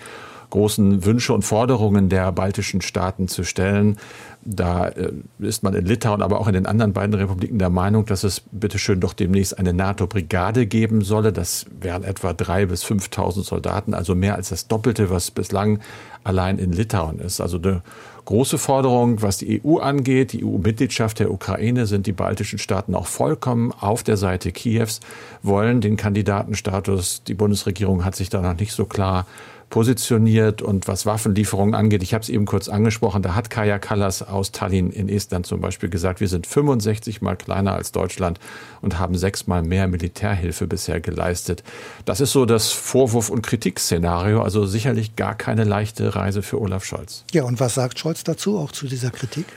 großen 0.54 1.04
Wünsche 1.04 1.34
und 1.34 1.42
Forderungen 1.42 2.10
der 2.10 2.32
baltischen 2.32 2.82
Staaten 2.82 3.28
zu 3.28 3.44
stellen. 3.44 3.98
Da 4.46 4.88
äh, 4.90 5.12
ist 5.40 5.64
man 5.64 5.74
in 5.74 5.84
Litauen, 5.84 6.22
aber 6.22 6.40
auch 6.40 6.48
in 6.48 6.54
den 6.54 6.68
anderen 6.68 6.94
beiden 6.94 7.16
Republiken 7.16 7.58
der 7.58 7.72
Meinung, 7.72 8.06
dass 8.06 8.24
es 8.24 8.44
bitteschön 8.52 9.00
doch 9.00 9.14
demnächst 9.14 9.58
eine 9.58 9.74
NATO-Brigade 9.74 10.68
geben 10.68 11.02
solle. 11.02 11.34
Das 11.34 11.66
wären 11.82 12.04
etwa 12.04 12.32
3.000 12.32 12.66
bis 12.68 12.86
5.000 12.86 13.44
Soldaten, 13.44 13.96
also 13.96 14.14
mehr 14.14 14.36
als 14.36 14.50
das 14.50 14.68
Doppelte, 14.68 15.10
was 15.10 15.32
bislang 15.32 15.80
allein 16.24 16.60
in 16.60 16.72
Litauen 16.72 17.18
ist. 17.18 17.42
Also 17.42 17.58
eine 17.58 17.82
große 18.26 18.60
Forderung, 18.60 19.24
was 19.24 19.40
die 19.40 19.60
EU 19.66 19.78
angeht. 19.78 20.34
Die 20.34 20.46
EU-Mitgliedschaft 20.46 21.18
der 21.18 21.32
Ukraine 21.32 21.88
sind 21.88 22.06
die 22.06 22.12
baltischen 22.12 22.60
Staaten 22.60 22.94
auch 22.94 23.08
vollkommen 23.08 23.72
auf 23.72 24.04
der 24.04 24.18
Seite 24.18 24.52
Kiews, 24.52 25.00
wollen 25.42 25.82
den 25.82 25.98
Kandidatenstatus. 25.98 27.24
Die 27.24 27.34
Bundesregierung 27.34 28.06
hat 28.06 28.16
sich 28.16 28.30
da 28.30 28.42
noch 28.42 28.60
nicht 28.60 28.74
so 28.74 28.86
klar 28.86 29.26
positioniert 29.74 30.62
und 30.62 30.88
was 30.88 31.08
Waffenlieferungen 31.08 31.74
angeht, 31.74 32.04
ich 32.04 32.14
habe 32.14 32.22
es 32.22 32.30
eben 32.30 32.46
kurz 32.46 32.70
angesprochen, 32.70 33.24
da 33.24 33.34
hat 33.34 33.50
Kaya 33.50 33.80
Kallas 33.80 34.22
aus 34.22 34.52
Tallinn 34.52 34.92
in 34.92 35.10
Estland 35.10 35.48
zum 35.48 35.62
Beispiel 35.62 35.90
gesagt, 35.90 36.20
wir 36.20 36.28
sind 36.28 36.46
65 36.46 37.24
mal 37.24 37.36
kleiner 37.36 37.74
als 37.74 37.92
Deutschland 37.92 38.40
und 38.82 39.00
haben 39.00 39.16
sechsmal 39.16 39.64
mehr 39.64 39.88
Militärhilfe 39.88 40.68
bisher 40.68 41.02
geleistet. 41.02 41.64
Das 42.06 42.22
ist 42.22 42.34
so 42.34 42.46
das 42.46 42.72
Vorwurf- 42.72 43.32
und 43.32 43.42
Kritikszenario, 43.42 44.44
also 44.44 44.68
sicherlich 44.68 45.16
gar 45.16 45.34
keine 45.34 45.64
leichte 45.64 46.16
Reise 46.16 46.44
für 46.44 46.62
Olaf 46.62 46.86
Scholz. 46.86 47.26
Ja, 47.32 47.42
und 47.44 47.60
was 47.60 47.74
sagt 47.74 47.98
Scholz 47.98 48.24
dazu, 48.24 48.60
auch 48.60 48.74
zu 48.74 48.86
dieser 48.86 49.10
Kritik? 49.10 49.48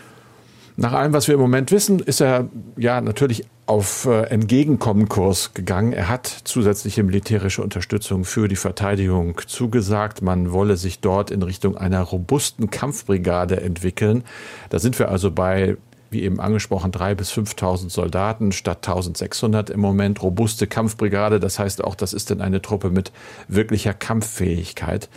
Nach 0.79 0.95
allem, 0.95 1.13
was 1.13 1.29
wir 1.29 1.35
im 1.35 1.43
Moment 1.43 1.71
wissen, 1.73 1.99
ist 1.99 2.23
er 2.23 2.49
ja 2.79 3.03
natürlich 3.03 3.45
auf 3.67 4.07
äh, 4.07 4.23
Entgegenkommenkurs 4.23 5.53
gegangen. 5.53 5.93
Er 5.93 6.09
hat 6.09 6.27
zusätzliche 6.27 7.03
militärische 7.03 7.63
Unterstützung 7.63 8.25
für 8.25 8.49
die 8.49 8.57
Verteidigung 8.57 9.41
zugesagt. 9.47 10.23
Man 10.23 10.53
wolle 10.53 10.77
sich 10.77 11.01
dort 11.01 11.31
in 11.33 11.43
Richtung 11.43 11.77
einer 11.77 12.01
robusten 12.03 12.71
Kampfbrigade 12.71 13.61
entwickeln. 13.61 14.23
Da 14.71 14.79
sind 14.79 14.99
wir 14.99 15.11
also 15.11 15.31
bei 15.31 15.77
wie 16.11 16.23
eben 16.23 16.39
angesprochen, 16.39 16.93
3.000 16.93 17.15
bis 17.17 17.33
5.000 17.33 17.91
Soldaten 17.91 18.53
statt 18.53 18.89
1.600 18.89 19.71
im 19.71 19.81
Moment. 19.81 20.23
Robuste 20.23 20.69
Kampfbrigade, 20.69 21.41
das 21.41 21.59
heißt 21.59 21.83
auch, 21.83 21.97
das 21.97 22.13
ist 22.13 22.31
dann 22.31 22.41
eine 22.41 22.63
Truppe 22.63 22.91
mit 22.91 23.11
wirklicher 23.49 23.93
Kampffähigkeit. 23.93 25.09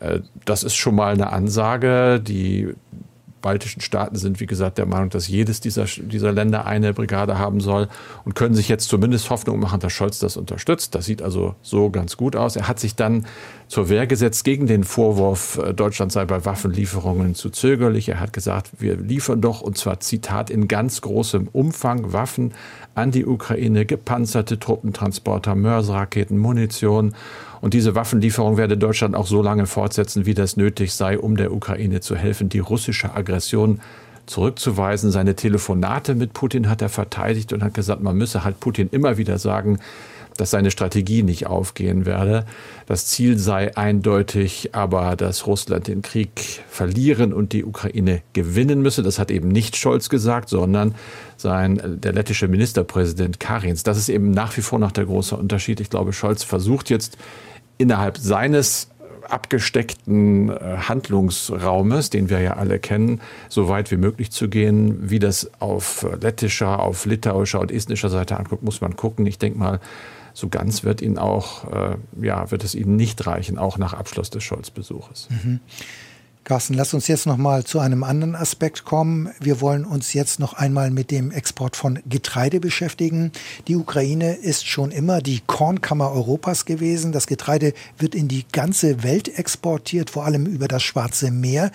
Äh, 0.00 0.20
das 0.44 0.62
ist 0.62 0.76
schon 0.76 0.94
mal 0.94 1.12
eine 1.12 1.32
Ansage. 1.32 2.20
Die 2.20 2.74
baltischen 3.40 3.82
Staaten 3.82 4.16
sind, 4.16 4.40
wie 4.40 4.46
gesagt, 4.46 4.78
der 4.78 4.86
Meinung, 4.86 5.10
dass 5.10 5.28
jedes 5.28 5.60
dieser, 5.60 5.84
dieser 5.84 6.32
Länder 6.32 6.66
eine 6.66 6.92
Brigade 6.92 7.38
haben 7.38 7.60
soll 7.60 7.88
und 8.24 8.34
können 8.34 8.54
sich 8.54 8.68
jetzt 8.68 8.88
zumindest 8.88 9.30
Hoffnung 9.30 9.60
machen, 9.60 9.80
dass 9.80 9.92
Scholz 9.92 10.18
das 10.18 10.36
unterstützt. 10.36 10.94
Das 10.94 11.06
sieht 11.06 11.22
also 11.22 11.54
so 11.62 11.90
ganz 11.90 12.16
gut 12.16 12.36
aus. 12.36 12.56
Er 12.56 12.68
hat 12.68 12.80
sich 12.80 12.94
dann 12.94 13.26
zur 13.68 13.88
Wehr 13.88 14.06
gesetzt 14.06 14.44
gegen 14.44 14.66
den 14.66 14.82
Vorwurf, 14.82 15.58
äh, 15.58 15.74
Deutschland 15.74 16.10
sei 16.10 16.24
bei 16.24 16.44
Waffenlieferungen 16.44 17.34
zu 17.34 17.50
zögerlich. 17.50 18.08
Er 18.08 18.20
hat 18.20 18.32
gesagt, 18.32 18.70
wir 18.78 18.96
liefern 18.96 19.40
doch, 19.40 19.60
und 19.60 19.76
zwar 19.76 20.00
Zitat, 20.00 20.50
in 20.50 20.68
ganz 20.68 21.00
großem 21.02 21.48
Umfang 21.48 22.12
Waffen 22.12 22.54
an 22.94 23.10
die 23.10 23.26
Ukraine, 23.26 23.84
gepanzerte 23.84 24.58
Truppentransporter, 24.58 25.54
Mörserraketen, 25.54 26.38
Munition 26.38 27.14
und 27.60 27.74
diese 27.74 27.94
Waffenlieferung 27.94 28.56
werde 28.56 28.76
Deutschland 28.76 29.14
auch 29.14 29.26
so 29.26 29.42
lange 29.42 29.66
fortsetzen, 29.66 30.26
wie 30.26 30.34
das 30.34 30.56
nötig 30.56 30.92
sei, 30.92 31.18
um 31.18 31.36
der 31.36 31.52
Ukraine 31.52 32.00
zu 32.00 32.16
helfen, 32.16 32.48
die 32.48 32.60
russische 32.60 33.14
Aggression 33.14 33.80
zurückzuweisen. 34.26 35.10
Seine 35.10 35.34
Telefonate 35.34 36.14
mit 36.14 36.32
Putin 36.32 36.68
hat 36.68 36.82
er 36.82 36.88
verteidigt 36.88 37.52
und 37.52 37.62
hat 37.62 37.74
gesagt, 37.74 38.02
man 38.02 38.16
müsse 38.16 38.44
halt 38.44 38.60
Putin 38.60 38.88
immer 38.92 39.16
wieder 39.16 39.38
sagen, 39.38 39.78
dass 40.38 40.50
seine 40.50 40.70
Strategie 40.70 41.22
nicht 41.22 41.46
aufgehen 41.46 42.06
werde. 42.06 42.46
Das 42.86 43.06
Ziel 43.06 43.38
sei 43.38 43.76
eindeutig, 43.76 44.70
aber 44.72 45.16
dass 45.16 45.46
Russland 45.46 45.88
den 45.88 46.00
Krieg 46.00 46.62
verlieren 46.70 47.34
und 47.34 47.52
die 47.52 47.64
Ukraine 47.64 48.22
gewinnen 48.32 48.80
müsse. 48.80 49.02
Das 49.02 49.18
hat 49.18 49.30
eben 49.30 49.48
nicht 49.48 49.76
Scholz 49.76 50.08
gesagt, 50.08 50.48
sondern 50.48 50.94
sein, 51.36 52.00
der 52.02 52.12
lettische 52.12 52.48
Ministerpräsident 52.48 53.40
Karins. 53.40 53.82
Das 53.82 53.98
ist 53.98 54.08
eben 54.08 54.30
nach 54.30 54.56
wie 54.56 54.62
vor 54.62 54.78
noch 54.78 54.92
der 54.92 55.04
große 55.04 55.36
Unterschied. 55.36 55.80
Ich 55.80 55.90
glaube, 55.90 56.12
Scholz 56.12 56.44
versucht 56.44 56.88
jetzt 56.88 57.18
innerhalb 57.76 58.16
seines 58.16 58.88
abgesteckten 59.28 60.50
äh, 60.50 60.76
Handlungsraumes, 60.88 62.10
den 62.10 62.30
wir 62.30 62.40
ja 62.40 62.54
alle 62.54 62.78
kennen, 62.78 63.20
so 63.48 63.68
weit 63.68 63.90
wie 63.90 63.96
möglich 63.96 64.30
zu 64.30 64.48
gehen. 64.48 65.10
Wie 65.10 65.18
das 65.18 65.50
auf 65.60 66.06
lettischer, 66.20 66.80
auf 66.80 67.04
litauischer 67.04 67.60
und 67.60 67.70
estnischer 67.70 68.08
Seite 68.08 68.38
anguckt, 68.38 68.62
muss 68.62 68.80
man 68.80 68.96
gucken. 68.96 69.26
Ich 69.26 69.38
denke 69.38 69.58
mal, 69.58 69.80
so 70.38 70.48
ganz 70.48 70.84
wird 70.84 71.02
ihn 71.02 71.18
auch, 71.18 71.64
äh, 71.72 71.96
ja, 72.20 72.48
wird 72.52 72.62
es 72.62 72.76
ihnen 72.76 72.94
nicht 72.94 73.26
reichen, 73.26 73.58
auch 73.58 73.76
nach 73.76 73.92
Abschluss 73.92 74.30
des 74.30 74.44
Scholz-Besuches. 74.44 75.26
Mhm. 75.30 75.58
Carsten, 76.48 76.72
lass 76.72 76.94
uns 76.94 77.08
jetzt 77.08 77.26
noch 77.26 77.36
mal 77.36 77.64
zu 77.64 77.78
einem 77.78 78.02
anderen 78.02 78.34
Aspekt 78.34 78.86
kommen. 78.86 79.28
Wir 79.38 79.60
wollen 79.60 79.84
uns 79.84 80.14
jetzt 80.14 80.40
noch 80.40 80.54
einmal 80.54 80.90
mit 80.90 81.10
dem 81.10 81.30
Export 81.30 81.76
von 81.76 81.98
Getreide 82.08 82.58
beschäftigen. 82.58 83.32
Die 83.66 83.76
Ukraine 83.76 84.32
ist 84.32 84.66
schon 84.66 84.90
immer 84.90 85.20
die 85.20 85.42
Kornkammer 85.46 86.10
Europas 86.10 86.64
gewesen. 86.64 87.12
Das 87.12 87.26
Getreide 87.26 87.74
wird 87.98 88.14
in 88.14 88.28
die 88.28 88.46
ganze 88.50 89.02
Welt 89.02 89.38
exportiert, 89.38 90.08
vor 90.08 90.24
allem 90.24 90.46
über 90.46 90.68
das 90.68 90.82
Schwarze 90.82 91.30
Meer. 91.30 91.70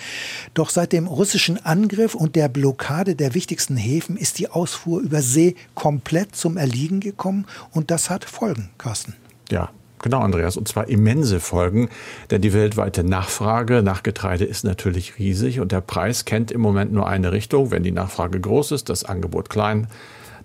Doch 0.56 0.72
seit 0.72 0.92
dem 0.92 1.06
russischen 1.06 1.64
Angriff 1.64 2.16
und 2.16 2.36
der 2.36 2.50
Blockade 2.50 3.14
der 3.14 3.36
wichtigsten 3.36 3.78
Häfen 3.78 4.18
ist 4.18 4.40
die 4.40 4.50
Ausfuhr 4.50 5.02
über 5.02 5.22
See 5.22 5.54
komplett 5.76 6.36
zum 6.36 6.58
Erliegen 6.58 7.00
gekommen 7.00 7.46
und 7.74 7.92
das 7.92 8.10
hat 8.10 8.26
Folgen, 8.26 8.72
Carsten. 8.80 9.14
Ja, 9.52 9.70
Genau, 10.04 10.20
Andreas, 10.20 10.58
und 10.58 10.68
zwar 10.68 10.90
immense 10.90 11.40
Folgen, 11.40 11.88
denn 12.30 12.42
die 12.42 12.52
weltweite 12.52 13.06
Nachfrage 13.06 13.82
nach 13.82 14.04
Getreide 14.04 14.44
ist 14.44 14.66
natürlich 14.66 15.18
riesig 15.18 15.62
und 15.62 15.72
der 15.72 15.80
Preis 15.80 16.26
kennt 16.26 16.52
im 16.52 16.60
Moment 16.60 16.92
nur 16.92 17.08
eine 17.08 17.32
Richtung. 17.32 17.72
Wenn 17.72 17.84
die 17.84 17.92
Nachfrage 17.92 18.38
groß 18.38 18.74
ist, 18.74 18.90
das 18.90 19.06
Angebot 19.06 19.50
klein, 19.50 19.88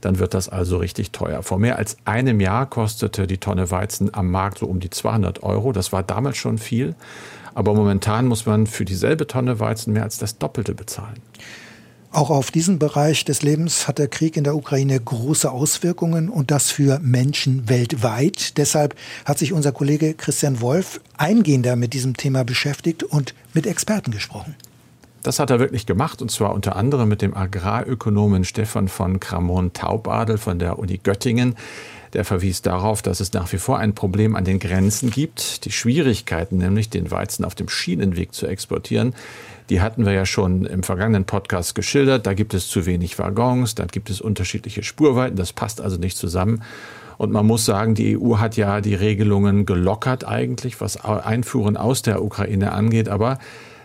dann 0.01 0.21
wird 0.21 0.33
das 0.33 0.49
also 0.49 0.77
richtig 0.77 1.11
teuer. 1.11 1.43
Vor 1.43 1.59
mehr 1.59 1.77
als 1.77 1.97
einem 2.05 2.39
Jahr 2.39 2.67
kostete 2.67 3.27
die 3.27 3.39
Tonne 3.39 3.73
Weizen 3.73 4.15
am 4.15 4.31
Markt 4.31 4.59
so 4.59 4.67
um 4.67 4.79
die 4.79 4.91
200 4.91 5.43
Euro. 5.43 5.73
Das 5.73 5.93
war 5.93 6.05
damals 6.05 6.37
schon 6.37 6.59
viel, 6.59 6.95
aber 7.53 7.75
momentan 7.75 8.27
muss 8.27 8.47
man 8.47 8.69
für 8.69 8.85
dieselbe 8.85 9.27
Tonne 9.27 9.59
Weizen 9.59 9.93
mehr 9.93 10.05
als 10.05 10.19
das 10.19 10.39
Doppelte 10.39 10.77
bezahlen. 10.77 11.21
Auch 12.11 12.31
auf 12.31 12.51
diesen 12.51 12.79
Bereich 12.79 13.25
des 13.25 13.43
Lebens 13.43 13.87
hat 13.87 13.99
der 13.99 14.09
Krieg 14.09 14.37
in 14.37 14.45
der 14.45 14.57
Ukraine 14.57 14.99
große 14.99 15.51
Auswirkungen 15.51 16.31
und 16.31 16.51
das 16.51 16.71
für 16.71 16.99
Menschen 17.01 17.69
weltweit. 17.69 18.57
Deshalb 18.57 18.95
hat 19.27 19.39
sich 19.39 19.53
unser 19.53 19.73
Kollege 19.73 20.15
Christian 20.15 20.61
Wolf 20.63 21.01
eingehender 21.19 21.77
mit 21.77 21.93
diesem 21.93 22.17
Thema 22.17 22.45
beschäftigt 22.45 23.03
und 23.03 23.35
mit 23.53 23.67
Experten 23.67 24.11
gesprochen. 24.11 24.57
Das 25.23 25.39
hat 25.39 25.51
er 25.51 25.59
wirklich 25.59 25.85
gemacht 25.85 26.23
und 26.23 26.31
zwar 26.31 26.55
unter 26.55 26.77
anderem 26.77 27.09
mit 27.09 27.21
dem 27.21 27.37
Agrarökonomen 27.37 28.45
Stefan 28.45 28.89
von 28.89 29.21
Kramon-Taubadel 29.21 30.39
von 30.39 30.59
der 30.59 30.79
Uni 30.79 30.99
Göttingen. 31.03 31.57
Der 32.15 32.25
verwies 32.25 32.63
darauf, 32.63 33.03
dass 33.03 33.21
es 33.21 33.35
nach 33.35 33.53
wie 33.53 33.59
vor 33.59 33.79
ein 33.79 33.95
Problem 33.95 34.35
an 34.35 34.45
den 34.45 34.61
Grenzen 34.61 35.11
gibt. 35.11 35.67
Die 35.67 35.73
Schwierigkeiten, 35.73 36.57
nämlich 36.57 36.89
den 36.89 37.11
Weizen 37.11 37.45
auf 37.45 37.55
dem 37.55 37.69
Schienenweg 37.69 38.33
zu 38.33 38.47
exportieren, 38.47 39.15
die 39.71 39.81
hatten 39.81 40.07
wir 40.07 40.13
ja 40.13 40.25
schon 40.25 40.65
im 40.65 40.83
vergangenen 40.83 41.25
Podcast 41.25 41.75
geschildert. 41.75 42.27
Da 42.27 42.35
gibt 42.35 42.55
es 42.55 42.69
zu 42.69 42.87
wenig 42.87 43.19
Waggons, 43.19 43.75
da 43.75 43.85
gibt 43.85 44.11
es 44.11 44.21
unterschiedliche 44.21 44.83
Spurweiten. 44.83 45.37
Das 45.37 45.53
passt 45.53 45.81
also 45.81 45.99
nicht 45.99 46.17
zusammen. 46.17 46.63
Und 47.19 47.33
man 47.33 47.47
muss 47.47 47.65
sagen, 47.65 47.95
die 47.95 48.17
EU 48.17 48.39
hat 48.39 48.57
ja 48.57 48.81
die 48.81 48.95
Regelungen 48.95 49.67
gelockert 49.67 50.27
eigentlich, 50.27 50.81
was 50.81 51.05
Einfuhren 51.05 51.77
aus 51.77 52.03
der 52.03 52.23
Ukraine 52.23 52.73
angeht. 52.73 53.09
Aber 53.09 53.39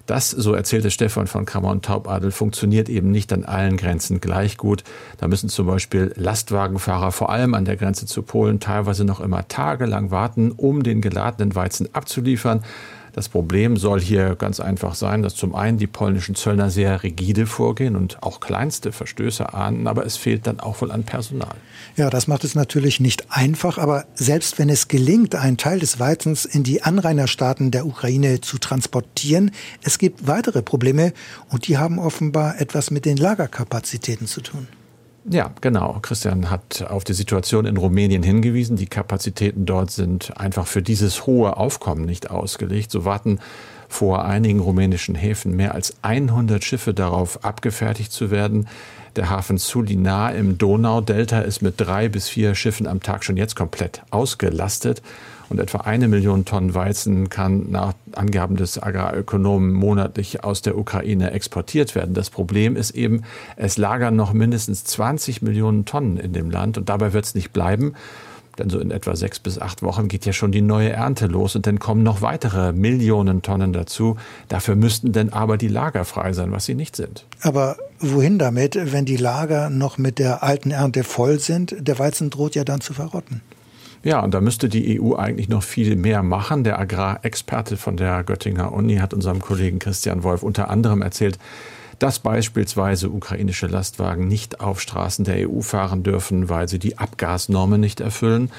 das, 0.06 0.30
so 0.32 0.54
erzählte 0.54 0.92
Stefan 0.92 1.28
von 1.28 1.46
Kammer 1.46 1.70
und 1.70 1.86
Taubadel, 1.86 2.32
funktioniert 2.32 2.90
eben 2.90 3.10
nicht 3.10 3.32
an 3.32 3.46
allen 3.46 3.78
Grenzen 3.78 4.20
gleich 4.20 4.58
gut. 4.58 4.84
Da 5.18 5.28
müssen 5.28 5.48
zum 5.48 5.66
Beispiel 5.66 6.14
Lastwagenfahrer 6.16 7.12
vor 7.12 7.30
allem 7.30 7.54
an 7.54 7.66
der 7.66 7.78
Grenze 7.78 8.06
zu 8.06 8.22
Polen 8.22 8.60
teilweise 8.60 9.06
noch 9.06 9.22
immer 9.22 9.48
tagelang 9.48 10.12
warten, 10.12 10.52
um 10.52 10.84
den 10.84 11.02
geladenen 11.02 11.56
Weizen 11.56 11.88
abzuliefern. 11.94 12.64
Das 13.14 13.30
Problem 13.30 13.78
soll 13.78 14.02
hier 14.02 14.36
ganz 14.36 14.60
einfach 14.60 14.96
sein, 14.96 15.22
dass 15.22 15.36
zum 15.36 15.54
einen 15.54 15.78
die 15.78 15.86
polnischen 15.86 16.34
Zöllner 16.34 16.72
sehr 16.72 17.04
rigide 17.04 17.46
vorgehen 17.46 17.96
und 17.96 18.22
auch 18.24 18.40
kleinste 18.40 18.92
Verstöße 18.92 19.54
ahnden, 19.54 19.86
aber 19.86 20.04
es 20.04 20.18
fehlt 20.18 20.48
dann 20.48 20.60
auch 20.60 20.82
wohl 20.82 20.92
an 20.92 21.04
Personal. 21.04 21.54
Ja, 21.96 22.10
das 22.10 22.28
macht 22.28 22.44
es 22.44 22.56
natürlich 22.56 23.00
nicht 23.00 23.28
einfach, 23.30 23.78
aber 23.78 24.06
selbst 24.16 24.58
wenn 24.58 24.68
es 24.68 24.88
gelingt, 24.88 25.36
einen 25.36 25.58
Teil 25.58 25.80
des 25.80 26.00
Weizens 26.00 26.46
in 26.46 26.64
die 26.64 26.82
Anrainerstaaten 26.82 27.70
der 27.70 27.86
Ukraine 27.86 28.42
zu 28.42 28.58
transportieren, 28.58 29.52
es 29.84 30.00
gibt 30.00 30.26
weitere 30.26 30.64
Probleme 30.64 31.14
und 31.50 31.68
die 31.68 31.78
haben 31.78 32.00
offenbar 32.00 32.60
etwas 32.60 32.90
mit 32.90 33.06
den 33.06 33.18
Lagerkapazitäten 33.18 34.26
zu 34.26 34.42
tun. 34.42 34.68
Ja, 35.30 35.52
genau. 35.62 36.00
Christian 36.02 36.50
hat 36.50 36.86
auf 36.90 37.06
die 37.06 37.14
Situation 37.14 37.66
in 37.66 37.78
Rumänien 37.78 38.24
hingewiesen. 38.24 38.76
Die 38.76 38.88
Kapazitäten 38.88 39.66
dort 39.66 39.90
sind 39.90 40.38
einfach 40.38 40.68
für 40.68 40.82
dieses 40.82 41.26
hohe 41.26 41.56
Aufkommen 41.56 42.06
nicht 42.06 42.30
ausgelegt. 42.30 42.92
So 42.92 43.06
warten 43.06 43.40
vor 43.88 44.26
einigen 44.26 44.60
rumänischen 44.60 45.16
Häfen 45.16 45.56
mehr 45.56 45.76
als 45.76 45.96
100 46.02 46.64
Schiffe 46.64 46.94
darauf, 46.94 47.46
abgefertigt 47.46 48.12
zu 48.12 48.32
werden. 48.32 48.68
Der 49.16 49.30
Hafen 49.30 49.60
Sulina 49.60 50.32
im 50.32 50.58
Donaudelta 50.58 51.40
ist 51.40 51.62
mit 51.62 51.76
drei 51.78 52.10
bis 52.10 52.28
vier 52.28 52.56
Schiffen 52.56 52.88
am 52.88 53.02
Tag 53.02 53.24
schon 53.24 53.38
jetzt 53.38 53.56
komplett 53.56 54.02
ausgelastet 54.10 55.02
und 55.54 55.60
etwa 55.60 55.82
eine 55.82 56.08
Million 56.08 56.46
Tonnen 56.46 56.74
Weizen 56.74 57.30
kann 57.30 57.70
nach 57.70 57.94
Angaben 58.14 58.56
des 58.56 58.82
Agrarökonomen 58.82 59.72
monatlich 59.72 60.44
aus 60.44 60.64
der 60.64 60.76
Ukraine 60.78 61.30
exportiert 61.30 61.94
werden. 61.94 62.16
Das 62.16 62.32
Problem 62.32 62.76
ist 62.76 62.92
eben, 62.92 63.22
es 63.56 63.78
lagern 63.78 64.16
noch 64.16 64.34
mindestens 64.34 64.84
20 64.84 65.44
Millionen 65.44 65.86
Tonnen 65.86 66.18
in 66.18 66.34
dem 66.34 66.50
Land 66.50 66.80
und 66.80 66.90
dabei 66.90 67.14
wird 67.14 67.26
es 67.26 67.36
nicht 67.36 67.54
bleiben. 67.54 67.94
Denn 68.58 68.70
so 68.70 68.80
in 68.80 68.90
etwa 68.92 69.16
sechs 69.16 69.40
bis 69.40 69.60
acht 69.60 69.84
Wochen 69.84 70.08
geht 70.08 70.26
ja 70.26 70.34
schon 70.34 70.52
die 70.52 70.62
neue 70.62 70.90
Ernte 70.90 71.28
los 71.28 71.56
und 71.56 71.68
dann 71.68 71.78
kommen 71.80 72.02
noch 72.02 72.22
weitere 72.22 72.72
Millionen 72.72 73.44
Tonnen 73.44 73.74
dazu. 73.74 74.18
Dafür 74.48 74.76
müssten 74.76 75.12
denn 75.12 75.34
aber 75.34 75.58
die 75.58 75.68
Lager 75.68 76.04
frei 76.04 76.34
sein, 76.34 76.52
was 76.52 76.66
sie 76.66 76.76
nicht 76.76 76.96
sind. 76.96 77.26
Aber 77.42 77.78
wohin 78.00 78.40
damit, 78.40 78.78
wenn 78.92 79.06
die 79.06 79.18
Lager 79.18 79.70
noch 79.70 80.00
mit 80.00 80.18
der 80.18 80.42
alten 80.42 80.72
Ernte 80.72 81.04
voll 81.04 81.40
sind? 81.40 81.76
Der 81.80 82.00
Weizen 82.00 82.32
droht 82.32 82.56
ja 82.56 82.64
dann 82.64 82.82
zu 82.82 82.94
verrotten. 82.94 83.42
Ja, 84.04 84.20
und 84.20 84.34
da 84.34 84.42
müsste 84.42 84.68
die 84.68 85.00
EU 85.00 85.16
eigentlich 85.16 85.48
noch 85.48 85.64
viel 85.64 85.96
mehr 85.96 86.24
machen. 86.24 86.66
Der 86.66 86.78
Agrarexperte 86.78 87.78
von 87.78 87.96
der 87.96 88.24
Göttinger 88.26 88.74
Uni 88.74 88.98
hat 88.98 89.14
unserem 89.14 89.40
Kollegen 89.40 89.80
Christian 89.80 90.24
Wolf 90.24 90.44
unter 90.44 90.70
anderem 90.70 91.02
erzählt, 91.02 91.40
dass 92.00 92.20
beispielsweise 92.20 93.10
ukrainische 93.10 93.68
Lastwagen 93.68 94.28
nicht 94.28 94.60
auf 94.60 94.82
Straßen 94.82 95.24
der 95.24 95.50
EU 95.50 95.62
fahren 95.62 96.04
dürfen, 96.04 96.50
weil 96.50 96.68
sie 96.68 96.80
die 96.80 96.98
Abgasnormen 96.98 97.80
nicht 97.80 98.02
erfüllen. 98.02 98.52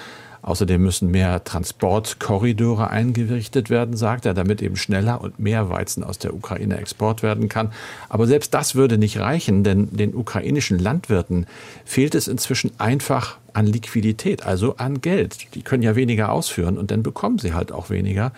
Außerdem 0.44 0.82
müssen 0.82 1.10
mehr 1.10 1.42
Transportkorridore 1.42 2.90
eingerichtet 2.90 3.70
werden, 3.70 3.96
sagt 3.96 4.26
er, 4.26 4.34
damit 4.34 4.60
eben 4.60 4.76
schneller 4.76 5.22
und 5.22 5.38
mehr 5.38 5.70
Weizen 5.70 6.04
aus 6.04 6.18
der 6.18 6.34
Ukraine 6.34 6.76
export 6.76 7.22
werden 7.22 7.48
kann. 7.48 7.72
Aber 8.10 8.26
selbst 8.26 8.52
das 8.52 8.74
würde 8.74 8.98
nicht 8.98 9.18
reichen, 9.18 9.64
denn 9.64 9.88
den 9.96 10.14
ukrainischen 10.14 10.78
Landwirten 10.78 11.46
fehlt 11.86 12.14
es 12.14 12.28
inzwischen 12.28 12.72
einfach 12.76 13.38
an 13.54 13.66
Liquidität, 13.66 14.44
also 14.44 14.76
an 14.76 15.00
Geld. 15.00 15.54
Die 15.54 15.62
können 15.62 15.82
ja 15.82 15.96
weniger 15.96 16.30
ausführen 16.30 16.76
und 16.76 16.90
dann 16.90 17.02
bekommen 17.02 17.38
sie 17.38 17.54
halt 17.54 17.72
auch 17.72 17.88
weniger. 17.88 18.32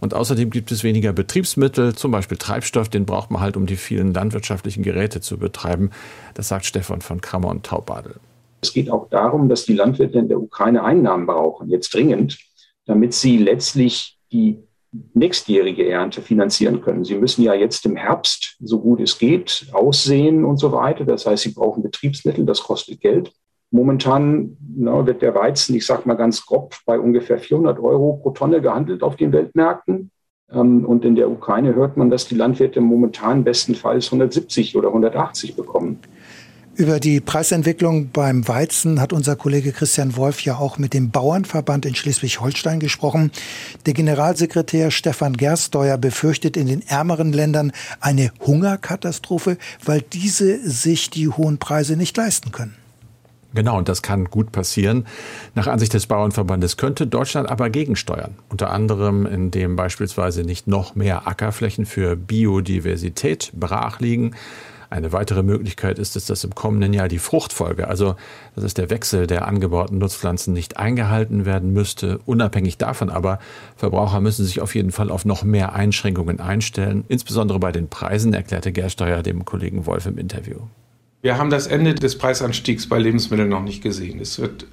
Und 0.00 0.14
außerdem 0.14 0.50
gibt 0.50 0.72
es 0.72 0.82
weniger 0.82 1.12
Betriebsmittel, 1.12 1.94
zum 1.94 2.10
Beispiel 2.10 2.38
Treibstoff, 2.38 2.88
den 2.88 3.06
braucht 3.06 3.30
man 3.30 3.40
halt, 3.40 3.56
um 3.56 3.66
die 3.66 3.76
vielen 3.76 4.12
landwirtschaftlichen 4.12 4.82
Geräte 4.82 5.20
zu 5.20 5.38
betreiben. 5.38 5.90
Das 6.34 6.48
sagt 6.48 6.64
Stefan 6.66 7.02
von 7.02 7.20
Krammer 7.20 7.50
und 7.50 7.64
Taubadel. 7.64 8.16
Es 8.62 8.72
geht 8.72 8.90
auch 8.90 9.08
darum, 9.10 9.48
dass 9.48 9.64
die 9.64 9.74
Landwirte 9.74 10.18
in 10.18 10.28
der 10.28 10.40
Ukraine 10.40 10.84
Einnahmen 10.84 11.26
brauchen, 11.26 11.68
jetzt 11.68 11.92
dringend, 11.92 12.38
damit 12.86 13.12
sie 13.12 13.36
letztlich 13.36 14.18
die 14.30 14.58
nächstjährige 15.14 15.88
Ernte 15.88 16.22
finanzieren 16.22 16.80
können. 16.80 17.04
Sie 17.04 17.16
müssen 17.16 17.42
ja 17.42 17.54
jetzt 17.54 17.84
im 17.86 17.96
Herbst, 17.96 18.56
so 18.60 18.78
gut 18.78 19.00
es 19.00 19.18
geht, 19.18 19.66
aussehen 19.72 20.44
und 20.44 20.58
so 20.58 20.70
weiter. 20.70 21.04
Das 21.04 21.26
heißt, 21.26 21.42
sie 21.42 21.52
brauchen 21.52 21.82
Betriebsmittel, 21.82 22.44
das 22.44 22.62
kostet 22.62 23.00
Geld. 23.00 23.32
Momentan 23.70 24.56
na, 24.76 25.04
wird 25.06 25.22
der 25.22 25.34
Weizen, 25.34 25.74
ich 25.74 25.86
sage 25.86 26.02
mal 26.04 26.14
ganz 26.14 26.44
grob, 26.44 26.76
bei 26.84 27.00
ungefähr 27.00 27.38
400 27.38 27.78
Euro 27.78 28.20
pro 28.22 28.30
Tonne 28.30 28.60
gehandelt 28.60 29.02
auf 29.02 29.16
den 29.16 29.32
Weltmärkten. 29.32 30.10
Ähm, 30.52 30.84
und 30.84 31.04
in 31.04 31.16
der 31.16 31.30
Ukraine 31.30 31.74
hört 31.74 31.96
man, 31.96 32.10
dass 32.10 32.28
die 32.28 32.34
Landwirte 32.34 32.82
momentan 32.82 33.44
bestenfalls 33.44 34.06
170 34.06 34.76
oder 34.76 34.88
180 34.88 35.56
bekommen. 35.56 36.00
Über 36.74 37.00
die 37.00 37.20
Preisentwicklung 37.20 38.08
beim 38.12 38.48
Weizen 38.48 38.98
hat 38.98 39.12
unser 39.12 39.36
Kollege 39.36 39.72
Christian 39.72 40.16
Wolf 40.16 40.40
ja 40.40 40.56
auch 40.56 40.78
mit 40.78 40.94
dem 40.94 41.10
Bauernverband 41.10 41.84
in 41.84 41.94
Schleswig-Holstein 41.94 42.80
gesprochen. 42.80 43.30
Der 43.84 43.92
Generalsekretär 43.92 44.90
Stefan 44.90 45.36
Gersteuer 45.36 45.98
befürchtet 45.98 46.56
in 46.56 46.66
den 46.66 46.80
ärmeren 46.80 47.34
Ländern 47.34 47.72
eine 48.00 48.32
Hungerkatastrophe, 48.40 49.58
weil 49.84 50.00
diese 50.00 50.66
sich 50.66 51.10
die 51.10 51.28
hohen 51.28 51.58
Preise 51.58 51.98
nicht 51.98 52.16
leisten 52.16 52.52
können. 52.52 52.74
Genau, 53.54 53.76
und 53.76 53.90
das 53.90 54.00
kann 54.00 54.24
gut 54.24 54.50
passieren. 54.50 55.06
Nach 55.54 55.66
Ansicht 55.66 55.92
des 55.92 56.06
Bauernverbandes 56.06 56.78
könnte 56.78 57.06
Deutschland 57.06 57.50
aber 57.50 57.68
gegensteuern. 57.68 58.36
Unter 58.48 58.70
anderem, 58.70 59.26
indem 59.26 59.76
beispielsweise 59.76 60.42
nicht 60.42 60.68
noch 60.68 60.94
mehr 60.94 61.26
Ackerflächen 61.28 61.84
für 61.84 62.16
Biodiversität 62.16 63.52
brach 63.54 64.00
liegen, 64.00 64.34
eine 64.92 65.12
weitere 65.12 65.42
Möglichkeit 65.42 65.98
ist 65.98 66.16
es, 66.16 66.26
dass 66.26 66.44
im 66.44 66.54
kommenden 66.54 66.92
Jahr 66.92 67.08
die 67.08 67.18
Fruchtfolge, 67.18 67.88
also 67.88 68.14
das 68.54 68.64
ist 68.64 68.78
der 68.78 68.90
Wechsel 68.90 69.26
der 69.26 69.48
angebauten 69.48 69.98
Nutzpflanzen, 69.98 70.52
nicht 70.52 70.76
eingehalten 70.76 71.46
werden 71.46 71.72
müsste. 71.72 72.20
Unabhängig 72.26 72.78
davon 72.78 73.10
aber, 73.10 73.38
Verbraucher 73.76 74.20
müssen 74.20 74.44
sich 74.44 74.60
auf 74.60 74.74
jeden 74.74 74.92
Fall 74.92 75.10
auf 75.10 75.24
noch 75.24 75.42
mehr 75.42 75.72
Einschränkungen 75.72 76.40
einstellen, 76.40 77.04
insbesondere 77.08 77.58
bei 77.58 77.72
den 77.72 77.88
Preisen, 77.88 78.34
erklärte 78.34 78.70
Gersteuer 78.70 79.22
dem 79.22 79.44
Kollegen 79.44 79.86
Wolf 79.86 80.06
im 80.06 80.18
Interview. 80.18 80.56
Wir 81.22 81.38
haben 81.38 81.50
das 81.50 81.66
Ende 81.66 81.94
des 81.94 82.18
Preisanstiegs 82.18 82.88
bei 82.88 82.98
Lebensmitteln 82.98 83.48
noch 83.48 83.62
nicht 83.62 83.82
gesehen. 83.82 84.20
Es 84.20 84.38
wird 84.38 84.66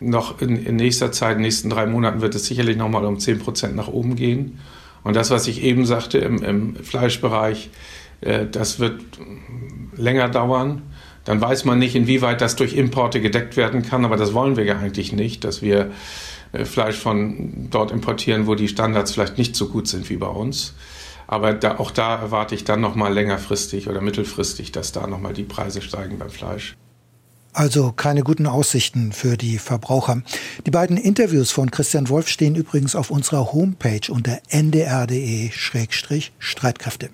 noch 0.00 0.40
in, 0.40 0.56
in 0.64 0.76
nächster 0.76 1.12
Zeit, 1.12 1.32
in 1.32 1.38
den 1.38 1.42
nächsten 1.42 1.70
drei 1.70 1.86
Monaten, 1.86 2.22
wird 2.22 2.34
es 2.34 2.46
sicherlich 2.46 2.76
noch 2.76 2.88
mal 2.88 3.04
um 3.04 3.18
10 3.18 3.38
Prozent 3.38 3.76
nach 3.76 3.88
oben 3.88 4.16
gehen. 4.16 4.58
Und 5.04 5.14
das, 5.14 5.30
was 5.30 5.46
ich 5.46 5.62
eben 5.62 5.86
sagte 5.86 6.18
im, 6.18 6.42
im 6.42 6.76
Fleischbereich, 6.76 7.70
das 8.20 8.78
wird 8.78 9.00
länger 9.96 10.28
dauern. 10.28 10.82
Dann 11.24 11.40
weiß 11.40 11.64
man 11.64 11.78
nicht, 11.78 11.94
inwieweit 11.94 12.40
das 12.40 12.56
durch 12.56 12.74
Importe 12.74 13.20
gedeckt 13.20 13.56
werden 13.56 13.82
kann, 13.82 14.04
aber 14.04 14.16
das 14.16 14.34
wollen 14.34 14.56
wir 14.56 14.64
ja 14.64 14.76
eigentlich 14.78 15.12
nicht, 15.12 15.44
dass 15.44 15.62
wir 15.62 15.92
äh, 16.52 16.64
Fleisch 16.64 16.96
von 16.96 17.68
dort 17.70 17.92
importieren, 17.92 18.46
wo 18.46 18.54
die 18.54 18.68
Standards 18.68 19.10
vielleicht 19.12 19.36
nicht 19.38 19.56
so 19.56 19.68
gut 19.68 19.88
sind 19.88 20.10
wie 20.10 20.16
bei 20.16 20.28
uns. 20.28 20.74
Aber 21.26 21.52
da, 21.52 21.78
auch 21.78 21.90
da 21.90 22.16
erwarte 22.16 22.54
ich 22.54 22.64
dann 22.64 22.80
noch 22.80 22.94
mal 22.96 23.12
längerfristig 23.12 23.88
oder 23.88 24.00
mittelfristig, 24.00 24.72
dass 24.72 24.92
da 24.92 25.06
noch 25.06 25.20
mal 25.20 25.34
die 25.34 25.44
Preise 25.44 25.82
steigen 25.82 26.18
beim 26.18 26.30
Fleisch. 26.30 26.76
Also 27.52 27.92
keine 27.92 28.22
guten 28.22 28.46
Aussichten 28.46 29.12
für 29.12 29.36
die 29.36 29.58
Verbraucher. 29.58 30.22
Die 30.66 30.70
beiden 30.70 30.96
Interviews 30.96 31.50
von 31.50 31.70
Christian 31.70 32.08
Wolf 32.08 32.28
stehen 32.28 32.54
übrigens 32.54 32.96
auf 32.96 33.10
unserer 33.10 33.52
Homepage 33.52 34.00
unter 34.08 34.40
ndr.de-streitkräfte. 34.48 37.10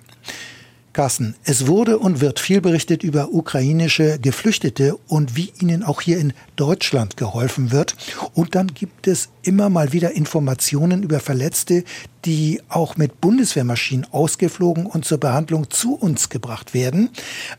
Carsten, 0.97 1.35
es 1.43 1.67
wurde 1.67 1.99
und 1.99 2.21
wird 2.21 2.39
viel 2.39 2.59
berichtet 2.59 3.03
über 3.03 3.31
ukrainische 3.31 4.17
Geflüchtete 4.17 4.97
und 5.07 5.35
wie 5.35 5.53
ihnen 5.61 5.83
auch 5.83 6.01
hier 6.01 6.17
in 6.17 6.33
Deutschland 6.55 7.17
geholfen 7.17 7.71
wird. 7.71 7.95
Und 8.33 8.55
dann 8.55 8.73
gibt 8.73 9.05
es 9.05 9.29
immer 9.43 9.69
mal 9.69 9.93
wieder 9.93 10.13
Informationen 10.13 11.03
über 11.03 11.19
Verletzte, 11.19 11.83
die 12.25 12.61
auch 12.69 12.97
mit 12.97 13.21
Bundeswehrmaschinen 13.21 14.07
ausgeflogen 14.11 14.85
und 14.85 15.05
zur 15.05 15.19
Behandlung 15.19 15.69
zu 15.69 15.95
uns 15.95 16.29
gebracht 16.29 16.73
werden. 16.73 17.09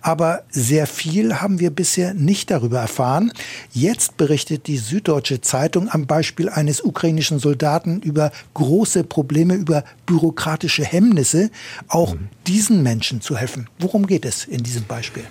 Aber 0.01 0.43
sehr 0.51 0.87
viel 0.87 1.41
haben 1.41 1.61
wir 1.61 1.71
bisher 1.71 2.15
nicht 2.15 2.51
darüber 2.51 2.79
erfahren. 2.81 3.33
Jetzt 3.73 4.17
berichtet 4.17 4.67
die 4.67 4.79
Süddeutsche 4.79 5.41
Zeitung 5.41 5.89
am 5.89 6.07
Beispiel 6.07 6.49
eines 6.49 6.81
ukrainischen 6.81 7.39
Soldaten 7.39 8.01
über 8.01 8.33
große 8.55 9.05
Probleme, 9.05 9.55
über 9.55 9.85
bürokratische 10.07 10.85
Hemmnisse, 10.85 11.51
auch 11.89 12.15
mhm. 12.15 12.29
diesen 12.47 12.83
Menschen 12.83 13.21
zu 13.21 13.37
helfen. 13.37 13.69
Worum 13.79 14.07
geht 14.07 14.25
es 14.25 14.45
in 14.45 14.63
diesem 14.63 14.85
Beispiel? 14.85 15.25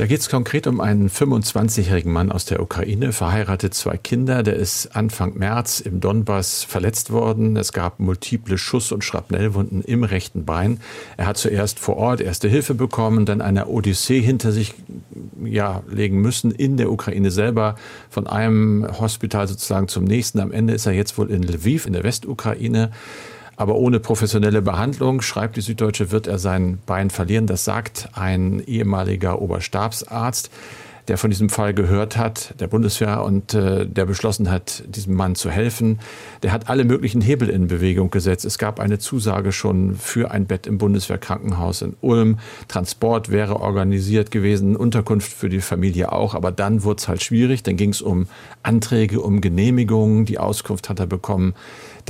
Da 0.00 0.06
geht 0.06 0.20
es 0.20 0.30
konkret 0.30 0.66
um 0.66 0.80
einen 0.80 1.10
25-jährigen 1.10 2.10
Mann 2.10 2.32
aus 2.32 2.46
der 2.46 2.62
Ukraine, 2.62 3.12
verheiratet 3.12 3.74
zwei 3.74 3.98
Kinder. 3.98 4.42
Der 4.42 4.56
ist 4.56 4.96
Anfang 4.96 5.36
März 5.36 5.80
im 5.80 6.00
Donbass 6.00 6.64
verletzt 6.64 7.10
worden. 7.12 7.54
Es 7.58 7.74
gab 7.74 8.00
multiple 8.00 8.56
Schuss- 8.56 8.92
und 8.92 9.04
Schrapnellwunden 9.04 9.82
im 9.82 10.02
rechten 10.02 10.46
Bein. 10.46 10.80
Er 11.18 11.26
hat 11.26 11.36
zuerst 11.36 11.78
vor 11.78 11.98
Ort 11.98 12.22
erste 12.22 12.48
Hilfe 12.48 12.72
bekommen, 12.72 13.26
dann 13.26 13.42
eine 13.42 13.66
Odyssee 13.66 14.22
hinter 14.22 14.52
sich 14.52 14.72
ja, 15.44 15.82
legen 15.90 16.22
müssen 16.22 16.50
in 16.50 16.78
der 16.78 16.90
Ukraine 16.90 17.30
selber, 17.30 17.74
von 18.08 18.26
einem 18.26 18.86
Hospital 19.00 19.48
sozusagen 19.48 19.88
zum 19.88 20.04
nächsten. 20.04 20.40
Am 20.40 20.50
Ende 20.50 20.72
ist 20.72 20.86
er 20.86 20.92
jetzt 20.92 21.18
wohl 21.18 21.30
in 21.30 21.42
Lviv 21.42 21.84
in 21.84 21.92
der 21.92 22.04
Westukraine. 22.04 22.90
Aber 23.60 23.74
ohne 23.74 24.00
professionelle 24.00 24.62
Behandlung, 24.62 25.20
schreibt 25.20 25.54
die 25.58 25.60
Süddeutsche, 25.60 26.10
wird 26.10 26.26
er 26.26 26.38
sein 26.38 26.78
Bein 26.86 27.10
verlieren. 27.10 27.46
Das 27.46 27.66
sagt 27.66 28.08
ein 28.14 28.62
ehemaliger 28.66 29.42
Oberstabsarzt 29.42 30.50
der 31.08 31.18
von 31.18 31.30
diesem 31.30 31.48
Fall 31.48 31.74
gehört 31.74 32.16
hat, 32.16 32.54
der 32.60 32.68
Bundeswehr, 32.68 33.24
und 33.24 33.52
äh, 33.52 33.84
der 33.84 34.06
beschlossen 34.06 34.48
hat, 34.48 34.84
diesem 34.86 35.14
Mann 35.14 35.34
zu 35.34 35.50
helfen. 35.50 35.98
Der 36.44 36.52
hat 36.52 36.68
alle 36.70 36.84
möglichen 36.84 37.20
Hebel 37.20 37.48
in 37.48 37.66
Bewegung 37.66 38.10
gesetzt. 38.10 38.44
Es 38.44 38.58
gab 38.58 38.78
eine 38.78 39.00
Zusage 39.00 39.50
schon 39.50 39.96
für 39.96 40.30
ein 40.30 40.46
Bett 40.46 40.68
im 40.68 40.78
Bundeswehrkrankenhaus 40.78 41.82
in 41.82 41.96
Ulm. 42.00 42.38
Transport 42.68 43.28
wäre 43.28 43.58
organisiert 43.58 44.30
gewesen, 44.30 44.76
Unterkunft 44.76 45.32
für 45.32 45.48
die 45.48 45.60
Familie 45.60 46.12
auch. 46.12 46.36
Aber 46.36 46.52
dann 46.52 46.84
wurde 46.84 47.00
es 47.00 47.08
halt 47.08 47.24
schwierig. 47.24 47.64
Dann 47.64 47.76
ging 47.76 47.90
es 47.90 48.02
um 48.02 48.28
Anträge, 48.62 49.20
um 49.20 49.40
Genehmigungen. 49.40 50.26
Die 50.26 50.38
Auskunft 50.38 50.88
hat 50.88 51.00
er 51.00 51.06
bekommen 51.06 51.54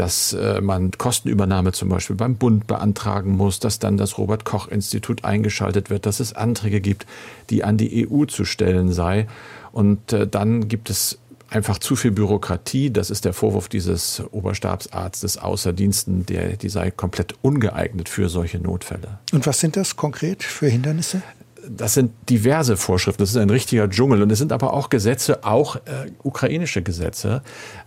dass 0.01 0.33
äh, 0.33 0.63
man 0.63 0.93
Kostenübernahme 0.93 1.73
zum 1.73 1.91
Beispiel 1.91 2.17
beim 2.17 2.37
Bund 2.37 2.67
beantragen 2.67 3.37
muss, 3.37 3.61
dass 3.61 3.81
dann 3.81 3.99
das 3.99 4.17
Robert 4.17 4.47
Koch 4.47 4.69
Institut 4.69 5.25
eingeschaltet 5.25 5.91
wird, 5.91 6.07
dass 6.07 6.21
es 6.21 6.33
Anträge 6.33 6.81
gibt, 6.81 7.05
die 7.51 7.65
an 7.65 7.77
die 7.77 8.09
EU 8.09 8.25
zu 8.25 8.47
stellen 8.47 8.91
sei. 8.91 9.27
Und 9.73 10.15
äh, 10.15 10.27
dann 10.27 10.69
gibt 10.69 10.89
es 10.89 11.19
einfach 11.51 11.79
zu 11.79 11.97
viel 11.97 12.13
Bürokratie. 12.13 12.91
Das 12.91 13.11
ist 13.11 13.27
der 13.27 13.35
Vorwurf 13.35 13.69
dieses 13.69 14.23
Oberstabsarztes 14.31 15.37
außer 15.37 15.75
Diensten, 15.75 16.25
der, 16.25 16.57
die 16.57 16.71
sei 16.71 16.91
komplett 16.91 17.35
ungeeignet 17.43 18.09
für 18.09 18.31
solche 18.31 18.59
Notfälle. 18.59 19.19
Und 19.33 19.47
was 19.47 19.61
sind 19.61 19.77
das 19.77 19.97
konkret 19.97 20.43
für 20.43 20.69
Hindernisse? 20.69 21.21
Das 21.69 21.95
sind 21.95 22.13
diverse 22.29 22.77
Vorschriften, 22.77 23.23
das 23.23 23.31
ist 23.31 23.37
ein 23.37 23.51
richtiger 23.51 23.89
Dschungel 23.89 24.23
und 24.23 24.31
es 24.31 24.39
sind 24.39 24.53
aber 24.53 24.73
auch 24.73 24.91
Gesetze, 24.91 25.45
auch 25.45 25.77
äh, 25.77 26.11
ukrainische 26.23 26.83
Gesetze. 26.83 27.43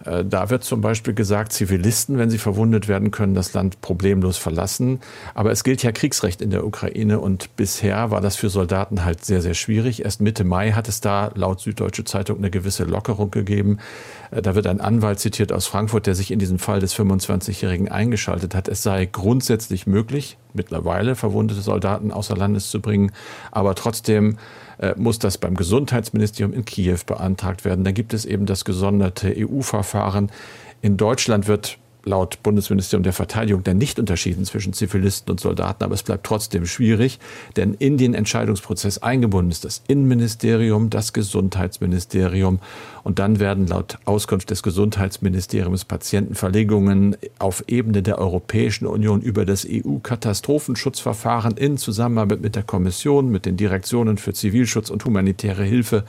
Äh, 0.06 0.26
da 0.26 0.50
wird 0.50 0.64
zum 0.64 0.82
Beispiel 0.82 1.14
gesagt, 1.14 1.54
Zivilisten, 1.54 2.18
wenn 2.18 2.30
sie 2.30 2.38
verwundet 2.38 2.88
werden, 2.88 3.12
können 3.12 3.34
das 3.34 3.54
Land 3.54 3.82
problemlos 3.82 4.38
verlassen. 4.38 5.00
Aber 5.34 5.52
es 5.52 5.64
gilt 5.64 5.84
ja 5.84 5.92
Kriegsrecht 5.92 6.42
in 6.42 6.50
der 6.50 6.66
Ukraine 6.66 7.20
und 7.20 7.56
bisher 7.56 8.12
war 8.12 8.22
das 8.22 8.36
für 8.36 8.50
Soldaten 8.50 9.06
halt 9.06 9.26
sehr, 9.26 9.42
sehr 9.42 9.54
schwierig. 9.54 10.04
Erst 10.04 10.22
Mitte 10.22 10.44
Mai 10.44 10.72
hat 10.72 10.88
es 10.88 11.02
da 11.02 11.32
laut 11.36 11.62
Süddeutsche 11.62 12.04
Zeitung 12.04 12.38
eine 12.38 12.50
gewisse 12.50 12.84
Lockerung 12.84 13.32
gegeben. 13.32 13.80
Äh, 14.32 14.42
da 14.42 14.56
wird 14.56 14.68
ein 14.68 14.82
Anwalt 14.82 15.20
zitiert 15.20 15.52
aus 15.52 15.68
Frankfurt, 15.68 16.08
der 16.08 16.16
sich 16.16 16.32
in 16.32 16.40
diesem 16.40 16.60
Fall 16.60 16.80
des 16.80 16.96
25-Jährigen 16.96 17.90
eingeschaltet 17.90 18.56
hat. 18.56 18.68
Es 18.68 18.84
sei 18.84 19.06
grundsätzlich 19.06 19.88
möglich, 19.88 20.38
mittlerweile 20.56 21.16
verwundete 21.16 21.62
Soldaten 21.62 22.12
außer 22.12 22.36
Landes 22.36 22.70
zu 22.70 22.82
bringen, 22.82 23.12
aber 23.52 23.76
trotzdem 23.76 24.38
äh, 24.80 24.94
muss 24.98 25.20
das 25.20 25.38
beim 25.38 25.56
Gesundheitsministerium 25.56 26.54
in 26.54 26.66
Kiew 26.66 27.00
beantragt 27.06 27.66
werden. 27.66 27.84
Dann 27.84 27.94
gibt 27.94 28.14
es 28.14 28.26
eben 28.26 28.46
das 28.46 28.66
gesonderte 28.66 29.34
EU-Verfahren. 29.38 30.32
In 30.82 30.98
Deutschland 30.98 31.48
wird 31.48 31.78
laut 32.06 32.42
Bundesministerium 32.44 33.04
der 33.04 33.14
Verteidigung 33.14 33.64
dann 33.64 33.78
nicht 33.78 34.00
unterschieden 34.00 34.46
zwischen 34.46 34.74
Zivilisten 34.74 35.32
und 35.32 35.40
Soldaten, 35.40 35.84
aber 35.84 35.94
es 35.94 36.04
bleibt 36.04 36.26
trotzdem 36.26 36.66
schwierig, 36.66 37.20
denn 37.56 37.74
in 37.76 37.98
den 37.98 38.14
Entscheidungsprozess 38.14 38.98
eingebunden 38.98 39.52
ist 39.52 39.66
das 39.66 39.82
Innenministerium, 39.88 40.90
das 40.90 41.14
Gesundheitsministerium 41.14 42.60
und 43.04 43.20
dann 43.20 43.40
werden 43.40 43.68
laut 43.68 43.98
Auskunft 44.06 44.50
des 44.50 44.64
Gesundheitsministeriums 44.64 45.86
Patientenverlegungen 45.86 47.16
auf 47.40 47.64
Ebene 47.68 48.04
der 48.04 48.20
Europäischen 48.20 48.86
Union 48.86 49.22
über 49.22 49.46
das 49.46 49.66
EU-Katastrophenschutzverfahren 49.70 51.58
in 51.58 51.78
Zusammenarbeit 51.78 52.42
mit 52.42 52.56
der 52.56 52.64
Kommission, 52.64 53.30
mit 53.30 53.46
den 53.46 53.58
Direktionen 53.58 54.18
für 54.18 54.34
Zivilschutz 54.34 54.90
und 54.90 55.06
humanitäre 55.06 55.64
Hilfe 55.64 56.04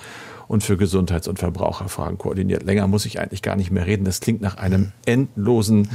und 0.48 0.62
für 0.62 0.76
Gesundheits- 0.76 1.28
und 1.28 1.38
Verbraucherfragen 1.38 2.18
koordiniert. 2.18 2.62
Länger 2.62 2.87
muss 2.87 3.07
ich 3.07 3.20
eigentlich 3.20 3.42
gar 3.42 3.57
nicht 3.57 3.70
mehr 3.70 3.87
reden. 3.87 4.04
Das 4.04 4.20
klingt 4.20 4.40
nach 4.40 4.57
einem 4.57 4.92
endlosen 5.07 5.88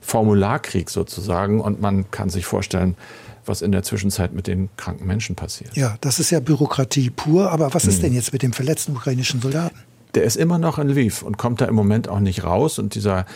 Formularkrieg 0.00 0.90
sozusagen 0.90 1.60
und 1.60 1.80
man 1.80 2.10
kann 2.10 2.28
sich 2.28 2.44
vorstellen, 2.44 2.96
was 3.44 3.62
in 3.62 3.72
der 3.72 3.82
Zwischenzeit 3.82 4.32
mit 4.32 4.46
den 4.46 4.68
kranken 4.76 5.06
Menschen 5.06 5.36
passiert. 5.36 5.76
Ja, 5.76 5.96
das 6.00 6.20
ist 6.20 6.30
ja 6.30 6.40
Bürokratie 6.40 7.10
pur. 7.10 7.50
Aber 7.50 7.74
was 7.74 7.84
ist 7.84 7.96
hm. 7.96 8.02
denn 8.02 8.12
jetzt 8.14 8.32
mit 8.32 8.42
dem 8.42 8.52
verletzten 8.52 8.92
ukrainischen 8.92 9.40
Soldaten? 9.40 9.76
Der 10.14 10.24
ist 10.24 10.36
immer 10.36 10.58
noch 10.58 10.78
in 10.78 10.88
Lviv 10.88 11.22
und 11.22 11.38
kommt 11.38 11.60
da 11.60 11.64
im 11.66 11.74
Moment 11.74 12.08
auch 12.08 12.20
nicht 12.20 12.44
raus. 12.44 12.78
Und 12.78 12.94
dieser 12.94 13.26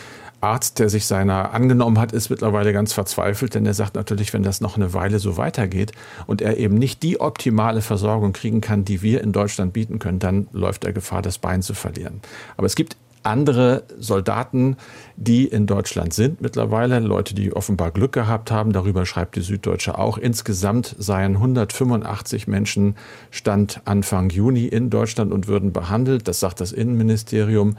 Arzt, 0.41 0.77
der 0.77 0.89
sich 0.89 1.07
seiner 1.07 1.53
angenommen 1.53 1.97
hat, 1.97 2.11
ist 2.11 2.29
mittlerweile 2.29 2.71
ganz 2.71 2.93
verzweifelt, 2.93 3.55
denn 3.55 3.65
er 3.65 3.73
sagt 3.73 3.95
natürlich, 3.95 4.33
wenn 4.33 4.43
das 4.43 4.61
noch 4.61 4.75
eine 4.75 4.93
Weile 4.93 5.17
so 5.17 5.37
weitergeht 5.37 5.93
und 6.27 6.41
er 6.41 6.57
eben 6.57 6.75
nicht 6.75 7.01
die 7.01 7.19
optimale 7.19 7.81
Versorgung 7.81 8.33
kriegen 8.33 8.61
kann, 8.61 8.85
die 8.85 9.01
wir 9.01 9.21
in 9.21 9.31
Deutschland 9.31 9.73
bieten 9.73 9.97
können, 9.97 10.19
dann 10.19 10.47
läuft 10.51 10.85
er 10.85 10.93
Gefahr, 10.93 11.23
das 11.23 11.39
Bein 11.39 11.63
zu 11.63 11.73
verlieren. 11.73 12.21
Aber 12.55 12.67
es 12.67 12.75
gibt 12.75 12.97
andere 13.23 13.83
Soldaten, 13.99 14.77
die 15.15 15.45
in 15.45 15.67
Deutschland 15.67 16.13
sind 16.13 16.41
mittlerweile, 16.41 16.99
Leute, 16.99 17.35
die 17.35 17.53
offenbar 17.53 17.91
Glück 17.91 18.13
gehabt 18.13 18.51
haben. 18.51 18.73
Darüber 18.73 19.05
schreibt 19.05 19.35
die 19.35 19.41
Süddeutsche 19.41 19.97
auch. 19.97 20.17
Insgesamt 20.17 20.95
seien 20.97 21.35
185 21.35 22.47
Menschen 22.47 22.95
Stand 23.31 23.81
Anfang 23.85 24.29
Juni 24.29 24.65
in 24.65 24.89
Deutschland 24.89 25.31
und 25.31 25.47
würden 25.47 25.73
behandelt. 25.73 26.27
Das 26.27 26.39
sagt 26.39 26.61
das 26.61 26.71
Innenministerium. 26.71 27.75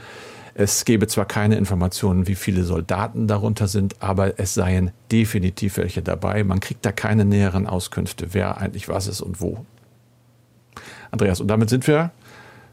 Es 0.55 0.85
gebe 0.85 1.07
zwar 1.07 1.25
keine 1.25 1.57
Informationen, 1.57 2.27
wie 2.27 2.35
viele 2.35 2.65
Soldaten 2.65 3.29
darunter 3.29 3.69
sind, 3.69 4.03
aber 4.03 4.41
es 4.41 4.55
seien 4.55 4.91
definitiv 5.13 5.77
welche 5.77 6.03
dabei. 6.03 6.43
Man 6.43 6.59
kriegt 6.59 6.85
da 6.85 6.91
keine 6.91 7.25
näheren 7.25 7.67
Auskünfte, 7.67 8.29
wer 8.33 8.59
eigentlich 8.59 8.89
was 8.89 9.07
ist 9.07 9.21
und 9.21 9.41
wo. 9.41 9.65
Andreas, 11.13 11.41
und 11.41 11.49
damit 11.49 11.71
sind 11.71 11.87
wir 11.87 12.11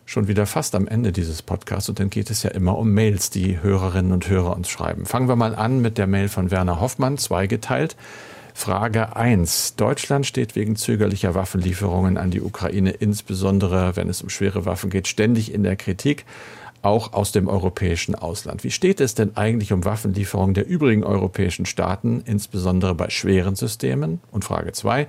schon 0.06 0.28
wieder 0.28 0.46
fast 0.46 0.76
am 0.76 0.88
Ende 0.88 1.12
dieses 1.12 1.42
Podcasts 1.42 1.90
und 1.90 2.00
dann 2.00 2.10
geht 2.10 2.30
es 2.30 2.44
ja 2.44 2.52
immer 2.52 2.78
um 2.78 2.92
Mails, 2.92 3.30
die 3.30 3.62
Hörerinnen 3.62 4.12
und 4.12 4.30
Hörer 4.30 4.56
uns 4.56 4.70
schreiben. 4.70 5.06
Fangen 5.06 5.28
wir 5.28 5.36
mal 5.36 5.56
an 5.56 5.82
mit 5.82 5.98
der 5.98 6.08
Mail 6.08 6.30
von 6.30 6.52
Werner 6.52 6.80
Hoffmann, 6.80 7.18
zweigeteilt. 7.18 7.96
Frage 8.54 9.18
1. 9.18 9.76
Deutschland 9.76 10.26
steht 10.26 10.56
wegen 10.56 10.78
zögerlicher 10.78 11.36
Waffenlieferungen 11.36 12.18
an 12.18 12.32
die 12.32 12.42
Ukraine, 12.42 12.92
insbesondere 12.92 13.96
wenn 13.98 14.08
es 14.08 14.22
um 14.22 14.30
schwere 14.30 14.66
Waffen 14.66 14.90
geht, 14.90 15.08
ständig 15.08 15.54
in 15.54 15.64
der 15.64 15.76
Kritik 15.76 16.26
auch 16.82 17.14
aus 17.14 17.32
dem 17.32 17.48
europäischen 17.48 18.16
Ausland. 18.16 18.64
Wie 18.64 18.72
steht 18.72 19.02
es 19.02 19.16
denn 19.16 19.36
eigentlich 19.36 19.74
um 19.74 19.84
Waffenlieferungen 19.84 20.54
der 20.54 20.68
übrigen 20.68 21.04
europäischen 21.04 21.66
Staaten, 21.66 22.22
insbesondere 22.26 22.94
bei 22.94 23.10
schweren 23.10 23.56
Systemen? 23.56 24.22
Und 24.32 24.46
Frage 24.46 24.72
zwei. 24.72 25.08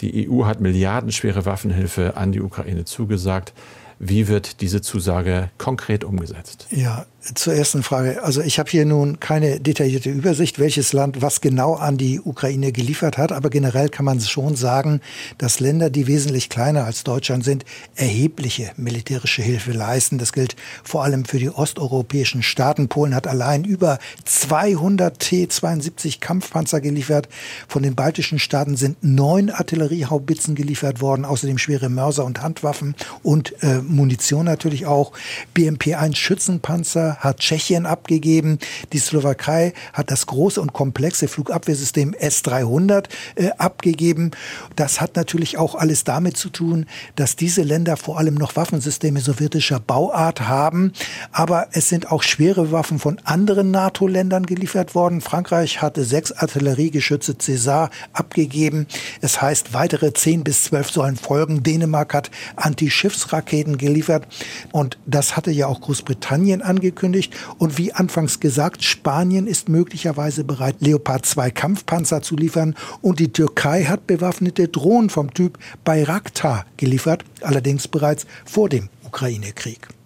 Die 0.00 0.28
EU 0.28 0.46
hat 0.46 0.60
milliardenschwere 0.60 1.44
Waffenhilfe 1.44 2.16
an 2.16 2.32
die 2.32 2.40
Ukraine 2.40 2.86
zugesagt. 2.86 3.52
Wie 4.02 4.28
wird 4.28 4.62
diese 4.62 4.80
Zusage 4.80 5.50
konkret 5.58 6.04
umgesetzt? 6.04 6.66
Ja, 6.70 7.04
zur 7.34 7.54
ersten 7.54 7.82
Frage. 7.82 8.22
Also 8.22 8.40
ich 8.40 8.58
habe 8.58 8.70
hier 8.70 8.86
nun 8.86 9.20
keine 9.20 9.60
detaillierte 9.60 10.10
Übersicht, 10.10 10.58
welches 10.58 10.94
Land 10.94 11.20
was 11.20 11.42
genau 11.42 11.74
an 11.74 11.98
die 11.98 12.18
Ukraine 12.18 12.72
geliefert 12.72 13.18
hat. 13.18 13.30
Aber 13.32 13.50
generell 13.50 13.90
kann 13.90 14.06
man 14.06 14.20
schon 14.20 14.56
sagen, 14.56 15.00
dass 15.36 15.60
Länder, 15.60 15.90
die 15.90 16.06
wesentlich 16.06 16.48
kleiner 16.48 16.84
als 16.84 17.04
Deutschland 17.04 17.44
sind, 17.44 17.64
erhebliche 17.94 18.72
militärische 18.76 19.42
Hilfe 19.42 19.72
leisten. 19.72 20.16
Das 20.16 20.32
gilt 20.32 20.56
vor 20.82 21.04
allem 21.04 21.26
für 21.26 21.38
die 21.38 21.50
osteuropäischen 21.50 22.42
Staaten. 22.42 22.88
Polen 22.88 23.14
hat 23.14 23.26
allein 23.26 23.64
über 23.64 23.98
200 24.24 25.18
T-72 25.18 26.20
Kampfpanzer 26.20 26.80
geliefert. 26.80 27.28
Von 27.68 27.82
den 27.82 27.94
baltischen 27.94 28.38
Staaten 28.38 28.76
sind 28.76 28.96
neun 29.02 29.50
Artilleriehaubitzen 29.50 30.54
geliefert 30.54 31.02
worden, 31.02 31.26
außerdem 31.26 31.58
schwere 31.58 31.90
Mörser 31.90 32.24
und 32.24 32.40
Handwaffen 32.40 32.94
und 33.22 33.62
äh, 33.62 33.82
Munition 33.82 34.46
natürlich 34.46 34.86
auch. 34.86 35.12
BMP-1 35.54 36.16
Schützenpanzer 36.16 37.09
hat 37.16 37.40
Tschechien 37.40 37.86
abgegeben. 37.86 38.58
Die 38.92 38.98
Slowakei 38.98 39.72
hat 39.92 40.10
das 40.10 40.26
große 40.26 40.60
und 40.60 40.72
komplexe 40.72 41.28
Flugabwehrsystem 41.28 42.14
S-300 42.14 43.06
äh, 43.34 43.50
abgegeben. 43.58 44.30
Das 44.76 45.00
hat 45.00 45.16
natürlich 45.16 45.58
auch 45.58 45.74
alles 45.74 46.04
damit 46.04 46.36
zu 46.36 46.48
tun, 46.48 46.86
dass 47.16 47.36
diese 47.36 47.62
Länder 47.62 47.96
vor 47.96 48.18
allem 48.18 48.34
noch 48.34 48.56
Waffensysteme 48.56 49.20
sowjetischer 49.20 49.80
Bauart 49.80 50.42
haben. 50.42 50.92
Aber 51.32 51.68
es 51.72 51.88
sind 51.88 52.10
auch 52.10 52.22
schwere 52.22 52.72
Waffen 52.72 52.98
von 52.98 53.18
anderen 53.24 53.70
NATO-Ländern 53.70 54.46
geliefert 54.46 54.94
worden. 54.94 55.20
Frankreich 55.20 55.82
hatte 55.82 56.04
sechs 56.04 56.32
Artilleriegeschütze 56.32 57.32
César 57.32 57.90
abgegeben. 58.12 58.86
Es 59.20 59.42
heißt, 59.42 59.72
weitere 59.72 60.12
zehn 60.12 60.44
bis 60.44 60.64
zwölf 60.64 60.90
sollen 60.90 61.16
folgen. 61.16 61.62
Dänemark 61.62 62.14
hat 62.14 62.30
Antischiffsraketen 62.56 63.78
geliefert. 63.78 64.26
Und 64.72 64.98
das 65.06 65.36
hatte 65.36 65.50
ja 65.50 65.66
auch 65.66 65.80
Großbritannien 65.80 66.62
angekündigt 66.62 66.99
angekündigt. 67.00 67.34
Und 67.58 67.78
wie 67.78 67.92
anfangs 67.92 68.40
gesagt, 68.40 68.84
Spanien 68.84 69.46
ist 69.46 69.68
möglicherweise 69.68 70.44
bereit, 70.44 70.76
Leopard 70.80 71.26
2 71.26 71.50
Kampfpanzer 71.50 72.22
zu 72.22 72.36
liefern. 72.36 72.74
Und 73.00 73.18
die 73.18 73.32
Türkei 73.32 73.84
hat 73.84 74.06
bewaffnete 74.06 74.68
Drohnen 74.68 75.10
vom 75.10 75.32
Typ 75.32 75.58
Bayraktar 75.84 76.66
geliefert, 76.76 77.24
allerdings 77.40 77.88
bereits 77.88 78.26
vor 78.44 78.68
dem 78.68 78.88
Ukraine-Krieg. 79.04 79.99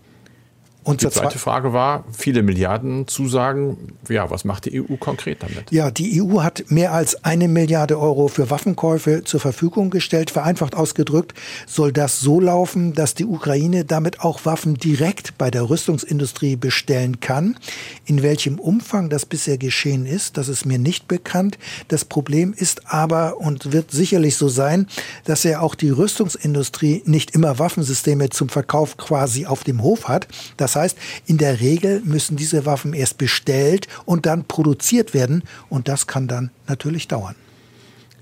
Und 0.84 1.02
die 1.02 1.08
zweite 1.08 1.38
Frage 1.38 1.72
war, 1.72 2.04
viele 2.12 2.42
Milliarden 2.42 3.08
Zusagen. 3.08 3.96
Ja, 4.10 4.30
was 4.30 4.44
macht 4.44 4.66
die 4.66 4.82
EU 4.82 4.96
konkret 4.96 5.42
damit? 5.42 5.72
Ja, 5.72 5.90
die 5.90 6.22
EU 6.22 6.42
hat 6.42 6.64
mehr 6.68 6.92
als 6.92 7.24
eine 7.24 7.48
Milliarde 7.48 7.98
Euro 7.98 8.28
für 8.28 8.50
Waffenkäufe 8.50 9.24
zur 9.24 9.40
Verfügung 9.40 9.88
gestellt. 9.88 10.30
Vereinfacht 10.30 10.74
ausgedrückt 10.74 11.32
soll 11.66 11.90
das 11.90 12.20
so 12.20 12.38
laufen, 12.38 12.92
dass 12.92 13.14
die 13.14 13.24
Ukraine 13.24 13.86
damit 13.86 14.20
auch 14.20 14.44
Waffen 14.44 14.74
direkt 14.74 15.38
bei 15.38 15.50
der 15.50 15.70
Rüstungsindustrie 15.70 16.56
bestellen 16.56 17.20
kann. 17.20 17.56
In 18.04 18.22
welchem 18.22 18.58
Umfang 18.58 19.08
das 19.08 19.24
bisher 19.24 19.56
geschehen 19.56 20.04
ist, 20.04 20.36
das 20.36 20.48
ist 20.48 20.66
mir 20.66 20.78
nicht 20.78 21.08
bekannt. 21.08 21.58
Das 21.88 22.04
Problem 22.04 22.52
ist 22.54 22.92
aber 22.92 23.38
und 23.38 23.72
wird 23.72 23.90
sicherlich 23.90 24.36
so 24.36 24.48
sein, 24.48 24.86
dass 25.24 25.44
ja 25.44 25.60
auch 25.60 25.74
die 25.74 25.90
Rüstungsindustrie 25.90 27.02
nicht 27.06 27.30
immer 27.30 27.58
Waffensysteme 27.58 28.28
zum 28.28 28.50
Verkauf 28.50 28.98
quasi 28.98 29.46
auf 29.46 29.64
dem 29.64 29.82
Hof 29.82 30.08
hat. 30.08 30.28
Das 30.58 30.73
das 30.74 30.82
heißt, 30.82 30.98
in 31.26 31.38
der 31.38 31.60
Regel 31.60 32.00
müssen 32.04 32.36
diese 32.36 32.66
Waffen 32.66 32.94
erst 32.94 33.16
bestellt 33.18 33.86
und 34.04 34.26
dann 34.26 34.44
produziert 34.44 35.14
werden 35.14 35.44
und 35.68 35.86
das 35.86 36.06
kann 36.08 36.26
dann 36.26 36.50
natürlich 36.66 37.06
dauern. 37.06 37.36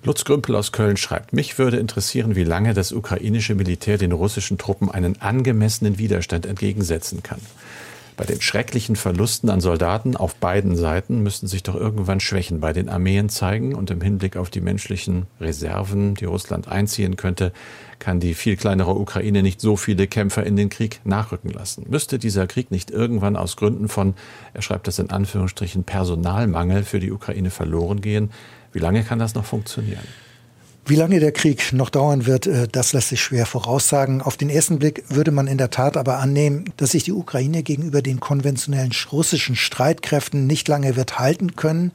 Lutz 0.05 0.25
Grümpel 0.25 0.57
aus 0.57 0.73
Köln 0.73 0.97
schreibt, 0.97 1.33
mich 1.33 1.59
würde 1.59 1.79
interessieren, 1.79 2.35
wie 2.35 2.45
lange 2.45 2.75
das 2.75 2.93
ukrainische 2.93 3.55
Militär 3.55 3.99
den 3.99 4.13
russischen 4.13 4.59
Truppen 4.59 4.91
einen 4.91 5.21
angemessenen 5.23 5.97
Widerstand 5.97 6.45
entgegensetzen 6.45 7.23
kann. 7.23 7.41
Bei 8.17 8.25
den 8.25 8.41
schrecklichen 8.43 8.95
Verlusten 8.95 9.49
an 9.49 9.61
Soldaten 9.61 10.17
auf 10.17 10.35
beiden 10.35 10.77
Seiten 10.77 11.23
müssten 11.23 11.47
sich 11.47 11.63
doch 11.63 11.75
irgendwann 11.75 12.21
Schwächen 12.21 12.61
bei 12.61 12.73
den 12.73 12.89
Armeen 12.91 13.31
zeigen 13.31 13.75
und 13.75 13.91
im 13.91 14.03
Hinblick 14.03 14.37
auf 14.37 14.51
die 14.51 14.61
menschlichen 14.61 15.27
Reserven, 15.41 16.15
die 16.15 16.27
Russland 16.27 16.69
einziehen 16.69 17.17
könnte, 17.17 17.53
kann 17.99 18.21
die 18.21 18.35
viel 18.35 18.57
kleinere 18.57 18.95
Ukraine 18.95 19.43
nicht 19.43 19.61
so 19.61 19.77
viele 19.77 20.07
Kämpfer 20.07 20.45
in 20.45 20.57
den 20.57 20.69
Krieg 20.69 21.01
nachrücken 21.05 21.51
lassen. 21.51 21.87
Müsste 21.89 22.19
dieser 22.19 22.47
Krieg 22.47 22.71
nicht 22.71 22.91
irgendwann 22.91 23.37
aus 23.37 23.57
Gründen 23.57 23.89
von, 23.89 24.15
er 24.53 24.63
schreibt 24.63 24.89
das 24.89 24.99
in 24.99 25.11
Anführungsstrichen, 25.11 25.85
Personalmangel 25.85 26.85
für 26.85 27.01
die 27.01 27.13
Ukraine 27.13 27.51
verloren 27.51 28.03
gehen? 28.03 28.31
Wie 28.73 28.81
lange 28.81 29.05
kann 29.05 29.19
das 29.19 29.35
noch 29.35 29.45
funktionieren? 29.45 30.07
Wie 30.85 30.97
lange 30.97 31.21
der 31.21 31.31
Krieg 31.31 31.73
noch 31.73 31.91
dauern 31.91 32.27
wird, 32.27 32.49
äh, 32.49 32.67
das 32.67 32.93
lässt 32.93 33.11
sich 33.11 33.23
schwer 33.23 33.47
voraussagen. 33.47 34.21
Auf 34.21 34.37
den 34.37 34.51
ersten 34.51 34.81
Blick 34.81 35.05
würde 35.09 35.31
man 35.31 35.47
in 35.47 35.57
der 35.57 35.71
Tat 35.71 35.97
aber 35.97 36.19
annehmen, 36.19 36.65
dass 36.77 36.91
sich 36.91 37.05
die 37.05 37.13
Ukraine 37.13 37.63
gegenüber 37.63 38.03
den 38.03 38.19
konventionellen 38.19 38.91
russischen 39.13 39.55
Streitkräften 39.55 40.49
nicht 40.49 40.67
lange 40.67 40.97
wird 40.97 41.21
halten 41.21 41.55
können. 41.55 41.93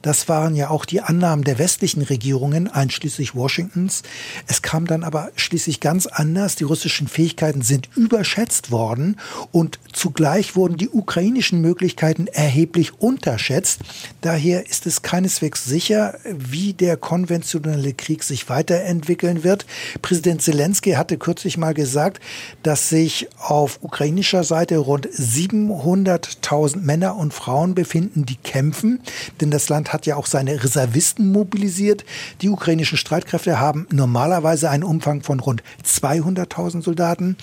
Das 0.00 0.26
waren 0.26 0.56
ja 0.56 0.70
auch 0.70 0.86
die 0.86 1.02
Annahmen 1.02 1.44
der 1.44 1.58
westlichen 1.58 2.00
Regierungen, 2.00 2.66
einschließlich 2.66 3.34
Washingtons. 3.34 4.02
Es 4.46 4.62
kam 4.62 4.86
dann 4.86 5.04
aber 5.04 5.30
schließlich 5.36 5.80
ganz 5.80 6.06
anders. 6.06 6.56
Die 6.56 6.64
russischen 6.64 7.08
Fähigkeiten 7.08 7.60
sind 7.60 7.90
überschätzt 7.94 8.70
worden 8.70 9.16
und 9.52 9.78
zugleich 9.92 10.56
wurden 10.56 10.78
die 10.78 10.88
ukrainischen 10.88 11.60
Möglichkeiten 11.60 12.26
erheblich 12.28 12.98
unterschätzt. 13.02 13.80
Daher 14.22 14.66
ist 14.66 14.86
es 14.86 15.02
keineswegs 15.02 15.66
sicher, 15.66 16.14
wie 16.24 16.72
der 16.72 16.96
konventionelle 16.96 17.92
Krieg 17.92 18.13
Krieg 18.14 18.22
sich 18.22 18.48
weiterentwickeln 18.48 19.42
wird. 19.42 19.66
Präsident 20.00 20.40
Zelensky 20.40 20.92
hatte 20.92 21.18
kürzlich 21.18 21.56
mal 21.56 21.74
gesagt, 21.74 22.22
dass 22.62 22.88
sich 22.88 23.26
auf 23.40 23.80
ukrainischer 23.82 24.44
Seite 24.44 24.78
rund 24.78 25.08
700.000 25.08 26.76
Männer 26.76 27.16
und 27.16 27.34
Frauen 27.34 27.74
befinden, 27.74 28.24
die 28.24 28.36
kämpfen. 28.36 29.00
Denn 29.40 29.50
das 29.50 29.68
Land 29.68 29.92
hat 29.92 30.06
ja 30.06 30.14
auch 30.14 30.26
seine 30.26 30.62
Reservisten 30.62 31.32
mobilisiert. 31.32 32.04
Die 32.40 32.50
ukrainischen 32.50 32.98
Streitkräfte 32.98 33.58
haben 33.58 33.88
normalerweise 33.90 34.70
einen 34.70 34.84
Umfang 34.84 35.24
von 35.24 35.40
rund 35.40 35.64
200.000 35.84 36.82
Soldaten. 36.82 37.36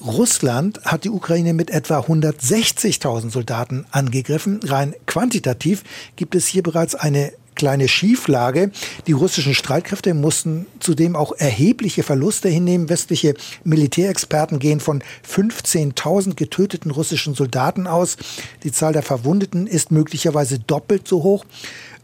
Russland 0.00 0.80
hat 0.84 1.02
die 1.02 1.10
Ukraine 1.10 1.54
mit 1.54 1.70
etwa 1.70 2.00
160.000 2.00 3.30
Soldaten 3.30 3.84
angegriffen. 3.90 4.60
Rein 4.62 4.94
quantitativ 5.06 5.82
gibt 6.14 6.36
es 6.36 6.46
hier 6.46 6.62
bereits 6.62 6.94
eine 6.94 7.32
kleine 7.62 7.86
Schieflage. 7.86 8.72
Die 9.06 9.12
russischen 9.12 9.54
Streitkräfte 9.54 10.14
mussten 10.14 10.66
zudem 10.80 11.14
auch 11.14 11.30
erhebliche 11.30 12.02
Verluste 12.02 12.48
hinnehmen. 12.48 12.88
Westliche 12.88 13.34
Militärexperten 13.62 14.58
gehen 14.58 14.80
von 14.80 15.00
15.000 15.24 16.34
getöteten 16.34 16.90
russischen 16.90 17.36
Soldaten 17.36 17.86
aus. 17.86 18.16
Die 18.64 18.72
Zahl 18.72 18.92
der 18.92 19.04
Verwundeten 19.04 19.68
ist 19.68 19.92
möglicherweise 19.92 20.58
doppelt 20.58 21.06
so 21.06 21.22
hoch. 21.22 21.44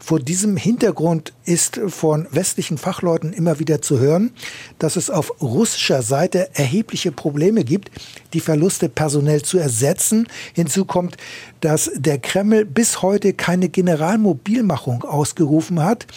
Vor 0.01 0.19
diesem 0.19 0.55
Hintergrund 0.55 1.33
ist 1.43 1.79
von 1.87 2.25
westlichen 2.31 2.77
Fachleuten 2.77 3.33
immer 3.33 3.59
wieder 3.59 3.81
zu 3.81 3.99
hören, 3.99 4.31
dass 4.79 4.95
es 4.95 5.09
auf 5.09 5.41
russischer 5.41 6.01
Seite 6.01 6.49
erhebliche 6.55 7.11
Probleme 7.11 7.63
gibt, 7.63 7.91
die 8.33 8.39
Verluste 8.39 8.87
personell 8.87 9.41
zu 9.41 9.57
ersetzen. 9.57 10.27
Hinzu 10.53 10.85
kommt, 10.85 11.17
dass 11.59 11.91
der 11.95 12.17
Kreml 12.17 12.65
bis 12.65 13.01
heute 13.01 13.33
keine 13.33 13.67
Generalmobilmachung 13.67 15.03
ausgerufen 15.03 15.83
hat. 15.83 16.07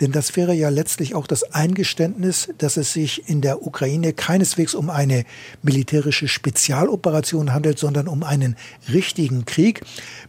Denn 0.00 0.12
das 0.12 0.34
wäre 0.36 0.54
ja 0.54 0.70
letztlich 0.70 1.14
auch 1.14 1.26
das 1.26 1.42
Eingeständnis, 1.42 2.48
dass 2.58 2.76
es 2.76 2.92
sich 2.92 3.28
in 3.28 3.42
der 3.42 3.66
Ukraine 3.66 4.12
keineswegs 4.12 4.74
um 4.74 4.88
eine 4.88 5.24
militärische 5.62 6.26
Spezialoperation 6.26 7.52
handelt, 7.52 7.78
sondern 7.78 8.08
um 8.08 8.22
einen 8.22 8.56
richtigen 8.90 9.44
Krieg. 9.44 9.82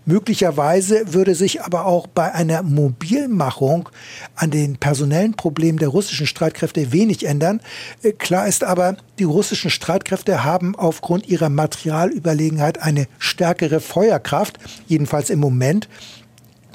Möglicherweise 0.06 1.14
würde 1.14 1.36
sich 1.36 1.62
aber 1.62 1.86
auch 1.86 2.08
bei 2.08 2.34
einer 2.34 2.64
Mobilmachung 3.02 3.90
an 4.36 4.52
den 4.52 4.78
personellen 4.78 5.34
Problemen 5.34 5.80
der 5.80 5.88
russischen 5.88 6.28
Streitkräfte 6.28 6.92
wenig 6.92 7.26
ändern. 7.26 7.62
Äh, 8.04 8.12
klar 8.12 8.48
ist 8.48 8.64
aber, 8.64 8.96
die 9.18 9.24
russischen 9.24 9.72
Streitkräfte 9.72 10.44
haben 10.44 10.76
aufgrund 10.76 11.28
ihrer 11.28 11.50
Materialüberlegenheit 11.50 12.82
eine 12.82 13.08
stärkere 13.18 13.80
Feuerkraft, 13.80 14.60
jedenfalls 14.88 15.30
im 15.30 15.40
Moment. 15.40 15.90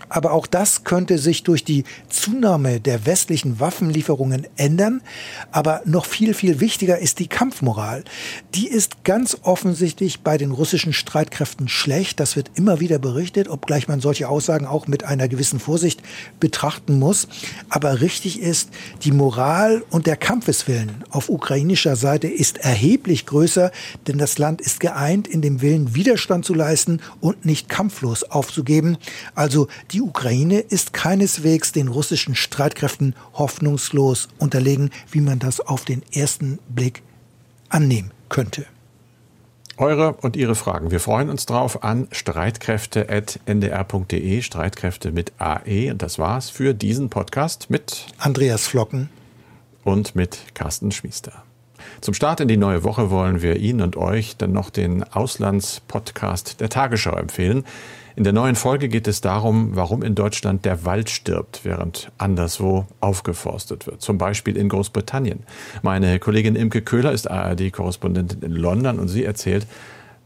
Aber 0.09 0.33
auch 0.33 0.47
das 0.47 0.85
könnte 0.85 1.19
sich 1.19 1.43
durch 1.43 1.65
die 1.65 1.85
Zunahme 2.09 2.81
der 2.81 3.07
westlichen 3.07 3.61
Waffenlieferungen 3.61 4.47
ändern. 4.57 5.03
Aber 5.53 5.83
noch 5.85 6.07
viel, 6.07 6.35
viel 6.35 6.61
wichtiger 6.61 6.99
ist 6.99 7.19
die 7.19 7.29
Kampfmoral. 7.29 8.05
Die 8.55 8.69
ist 8.69 9.05
ganz 9.05 9.39
offensichtlich 9.43 10.21
bei 10.21 10.39
den 10.39 10.51
russischen 10.51 10.93
Streitkräften 10.93 11.69
schlecht. 11.69 12.21
Das 12.21 12.37
wird 12.37 12.51
immer 12.55 12.81
wieder 12.81 12.99
berichtet, 12.99 13.49
obgleich 13.49 13.89
man 13.89 14.01
solche 14.01 14.29
Aussagen 14.29 14.67
auch 14.67 14.87
mit 14.87 15.05
einer 15.05 15.29
gewissen 15.29 15.61
Vorsicht 15.61 16.03
betrachten 16.41 16.99
muss. 16.99 17.29
Aber 17.69 18.01
richtig 18.01 18.41
ist, 18.41 18.71
die 19.03 19.13
Moral 19.13 19.83
und 19.91 20.07
der 20.07 20.17
Kampfeswillen 20.17 21.05
auf 21.11 21.29
ukrainischer 21.29 21.97
Seite 21.97 22.29
ist 22.29 22.59
erheblich 22.59 23.27
größer, 23.27 23.71
denn 24.07 24.19
das 24.19 24.39
Land 24.39 24.61
ist 24.61 24.81
geeint 24.81 25.29
in 25.29 25.43
dem 25.43 25.63
Willen, 25.63 25.95
Widerstand 25.95 26.45
zu 26.45 26.55
leisten 26.55 27.01
und 27.21 27.45
nicht 27.45 27.69
kampflos 27.69 28.25
aufzugeben. 28.25 28.99
Also 29.35 29.69
die 29.97 30.03
Ukraine 30.03 30.61
ist 30.61 30.93
keineswegs 30.93 31.73
den 31.73 31.89
russischen 31.89 32.35
Streitkräften 32.35 33.15
hoffnungslos 33.33 34.29
unterlegen, 34.37 34.91
wie 35.11 35.23
man 35.23 35.39
das 35.39 35.61
auf 35.61 35.87
den 35.87 36.03
ersten 36.13 36.59
Blick 36.69 37.03
annehmen 37.71 38.11
könnte. 38.29 38.67
Eure 39.79 40.13
und 40.13 40.37
Ihre 40.37 40.55
Fragen. 40.55 40.91
Wir 40.91 41.01
freuen 41.01 41.31
uns 41.31 41.47
drauf 41.47 41.83
an 41.83 42.09
streitkräfte.ndr.de, 42.13 44.43
Streitkräfte 44.43 45.13
mit 45.13 45.33
AE. 45.39 45.93
Und 45.93 46.03
das 46.03 46.19
war's 46.19 46.51
für 46.51 46.75
diesen 46.75 47.09
Podcast 47.09 47.71
mit 47.71 48.09
Andreas 48.19 48.67
Flocken 48.67 49.09
und 49.83 50.15
mit 50.15 50.41
Carsten 50.53 50.93
Schmiester. 50.93 51.43
Zum 52.03 52.13
Start 52.13 52.41
in 52.41 52.49
die 52.49 52.59
neue 52.59 52.85
Woche 52.85 53.11
wollen 53.11 53.41
wir 53.41 53.57
Ihnen 53.57 53.81
und 53.81 53.97
euch 53.97 54.37
dann 54.37 54.53
noch 54.53 54.69
den 54.69 55.05
Auslandspodcast 55.05 56.61
der 56.61 56.69
Tagesschau 56.69 57.17
empfehlen. 57.17 57.65
In 58.17 58.25
der 58.25 58.33
neuen 58.33 58.57
Folge 58.57 58.89
geht 58.89 59.07
es 59.09 59.21
darum, 59.21 59.77
warum 59.77 60.03
in 60.03 60.15
Deutschland 60.15 60.65
der 60.65 60.87
Wald 60.87 61.11
stirbt, 61.11 61.61
während 61.65 62.11
anderswo 62.17 62.87
aufgeforstet 62.99 63.87
wird. 63.87 64.01
Zum 64.01 64.17
Beispiel 64.17 64.57
in 64.57 64.71
Großbritannien. 64.71 65.41
Meine 65.83 66.19
Kollegin 66.19 66.57
Imke 66.57 66.81
Köhler 66.81 67.13
ist 67.13 67.31
ARD-Korrespondentin 67.31 68.41
in 68.41 68.53
London 68.53 68.99
und 68.99 69.09
sie 69.09 69.23
erzählt, 69.23 69.67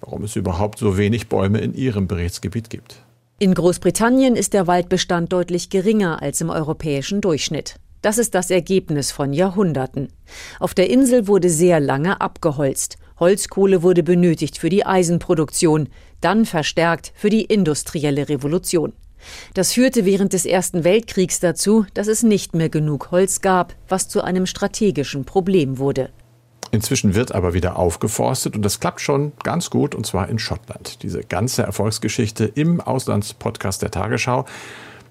warum 0.03 0.23
es 0.23 0.37
überhaupt 0.37 0.79
so 0.79 0.97
wenig 0.97 1.29
Bäume 1.29 1.59
in 1.59 1.75
ihrem 1.75 2.07
Berichtsgebiet 2.07 2.71
gibt. 2.71 3.03
In 3.41 3.55
Großbritannien 3.55 4.37
ist 4.37 4.53
der 4.53 4.69
Waldbestand 4.69 5.33
deutlich 5.33 5.69
geringer 5.69 6.23
als 6.23 6.41
im 6.41 6.49
europäischen 6.49 7.21
Durchschnitt. 7.21 7.75
Das 8.03 8.19
ist 8.19 8.37
das 8.37 8.53
Ergebnis 8.53 9.11
von 9.11 9.33
Jahrhunderten. 9.33 10.11
Auf 10.61 10.75
der 10.75 10.89
Insel 10.91 11.27
wurde 11.27 11.51
sehr 11.51 11.81
lange 11.81 12.21
abgeholzt. 12.21 12.99
Holzkohle 13.19 13.83
wurde 13.83 14.03
benötigt 14.03 14.57
für 14.57 14.71
die 14.71 14.87
Eisenproduktion 14.87 15.89
dann 16.21 16.47
verstärkt 16.47 17.13
für 17.15 17.31
die 17.31 17.45
industrielle 17.45 18.29
Revolution. 18.29 18.93
Das 19.55 19.73
führte 19.73 20.05
während 20.05 20.33
des 20.33 20.47
Ersten 20.47 20.85
Weltkriegs 20.85 21.41
dazu, 21.41 21.85
dass 21.95 22.07
es 22.07 22.23
nicht 22.23 22.55
mehr 22.55 22.69
genug 22.69 23.11
Holz 23.11 23.41
gab, 23.41 23.75
was 23.89 24.09
zu 24.09 24.23
einem 24.23 24.47
strategischen 24.47 25.25
Problem 25.25 25.79
wurde. 25.79 26.11
Inzwischen 26.73 27.15
wird 27.15 27.35
aber 27.35 27.53
wieder 27.53 27.77
aufgeforstet 27.77 28.55
und 28.55 28.63
das 28.63 28.79
klappt 28.79 29.01
schon 29.01 29.33
ganz 29.43 29.71
gut 29.71 29.95
und 29.95 30.07
zwar 30.07 30.29
in 30.29 30.39
Schottland. 30.39 31.03
Diese 31.03 31.23
ganze 31.23 31.63
Erfolgsgeschichte 31.63 32.45
im 32.45 32.81
Auslandspodcast 32.81 33.83
der 33.83 33.91
Tagesschau 33.91 34.45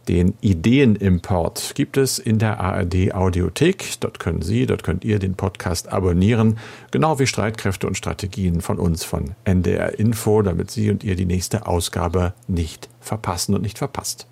den 0.07 0.33
Ideenimport 0.41 1.73
gibt 1.75 1.97
es 1.97 2.17
in 2.17 2.39
der 2.39 2.59
ARD 2.59 3.13
Audiothek. 3.13 3.99
Dort 3.99 4.19
können 4.19 4.41
Sie, 4.41 4.65
dort 4.65 4.83
könnt 4.83 5.05
ihr 5.05 5.19
den 5.19 5.35
Podcast 5.35 5.91
abonnieren, 5.91 6.57
genau 6.91 7.19
wie 7.19 7.27
Streitkräfte 7.27 7.85
und 7.85 7.97
Strategien 7.97 8.61
von 8.61 8.79
uns 8.79 9.03
von 9.03 9.35
NDR 9.43 9.99
Info, 9.99 10.41
damit 10.41 10.71
Sie 10.71 10.89
und 10.89 11.03
ihr 11.03 11.15
die 11.15 11.25
nächste 11.25 11.67
Ausgabe 11.67 12.33
nicht 12.47 12.89
verpassen 13.01 13.53
und 13.53 13.61
nicht 13.61 13.77
verpasst. 13.77 14.28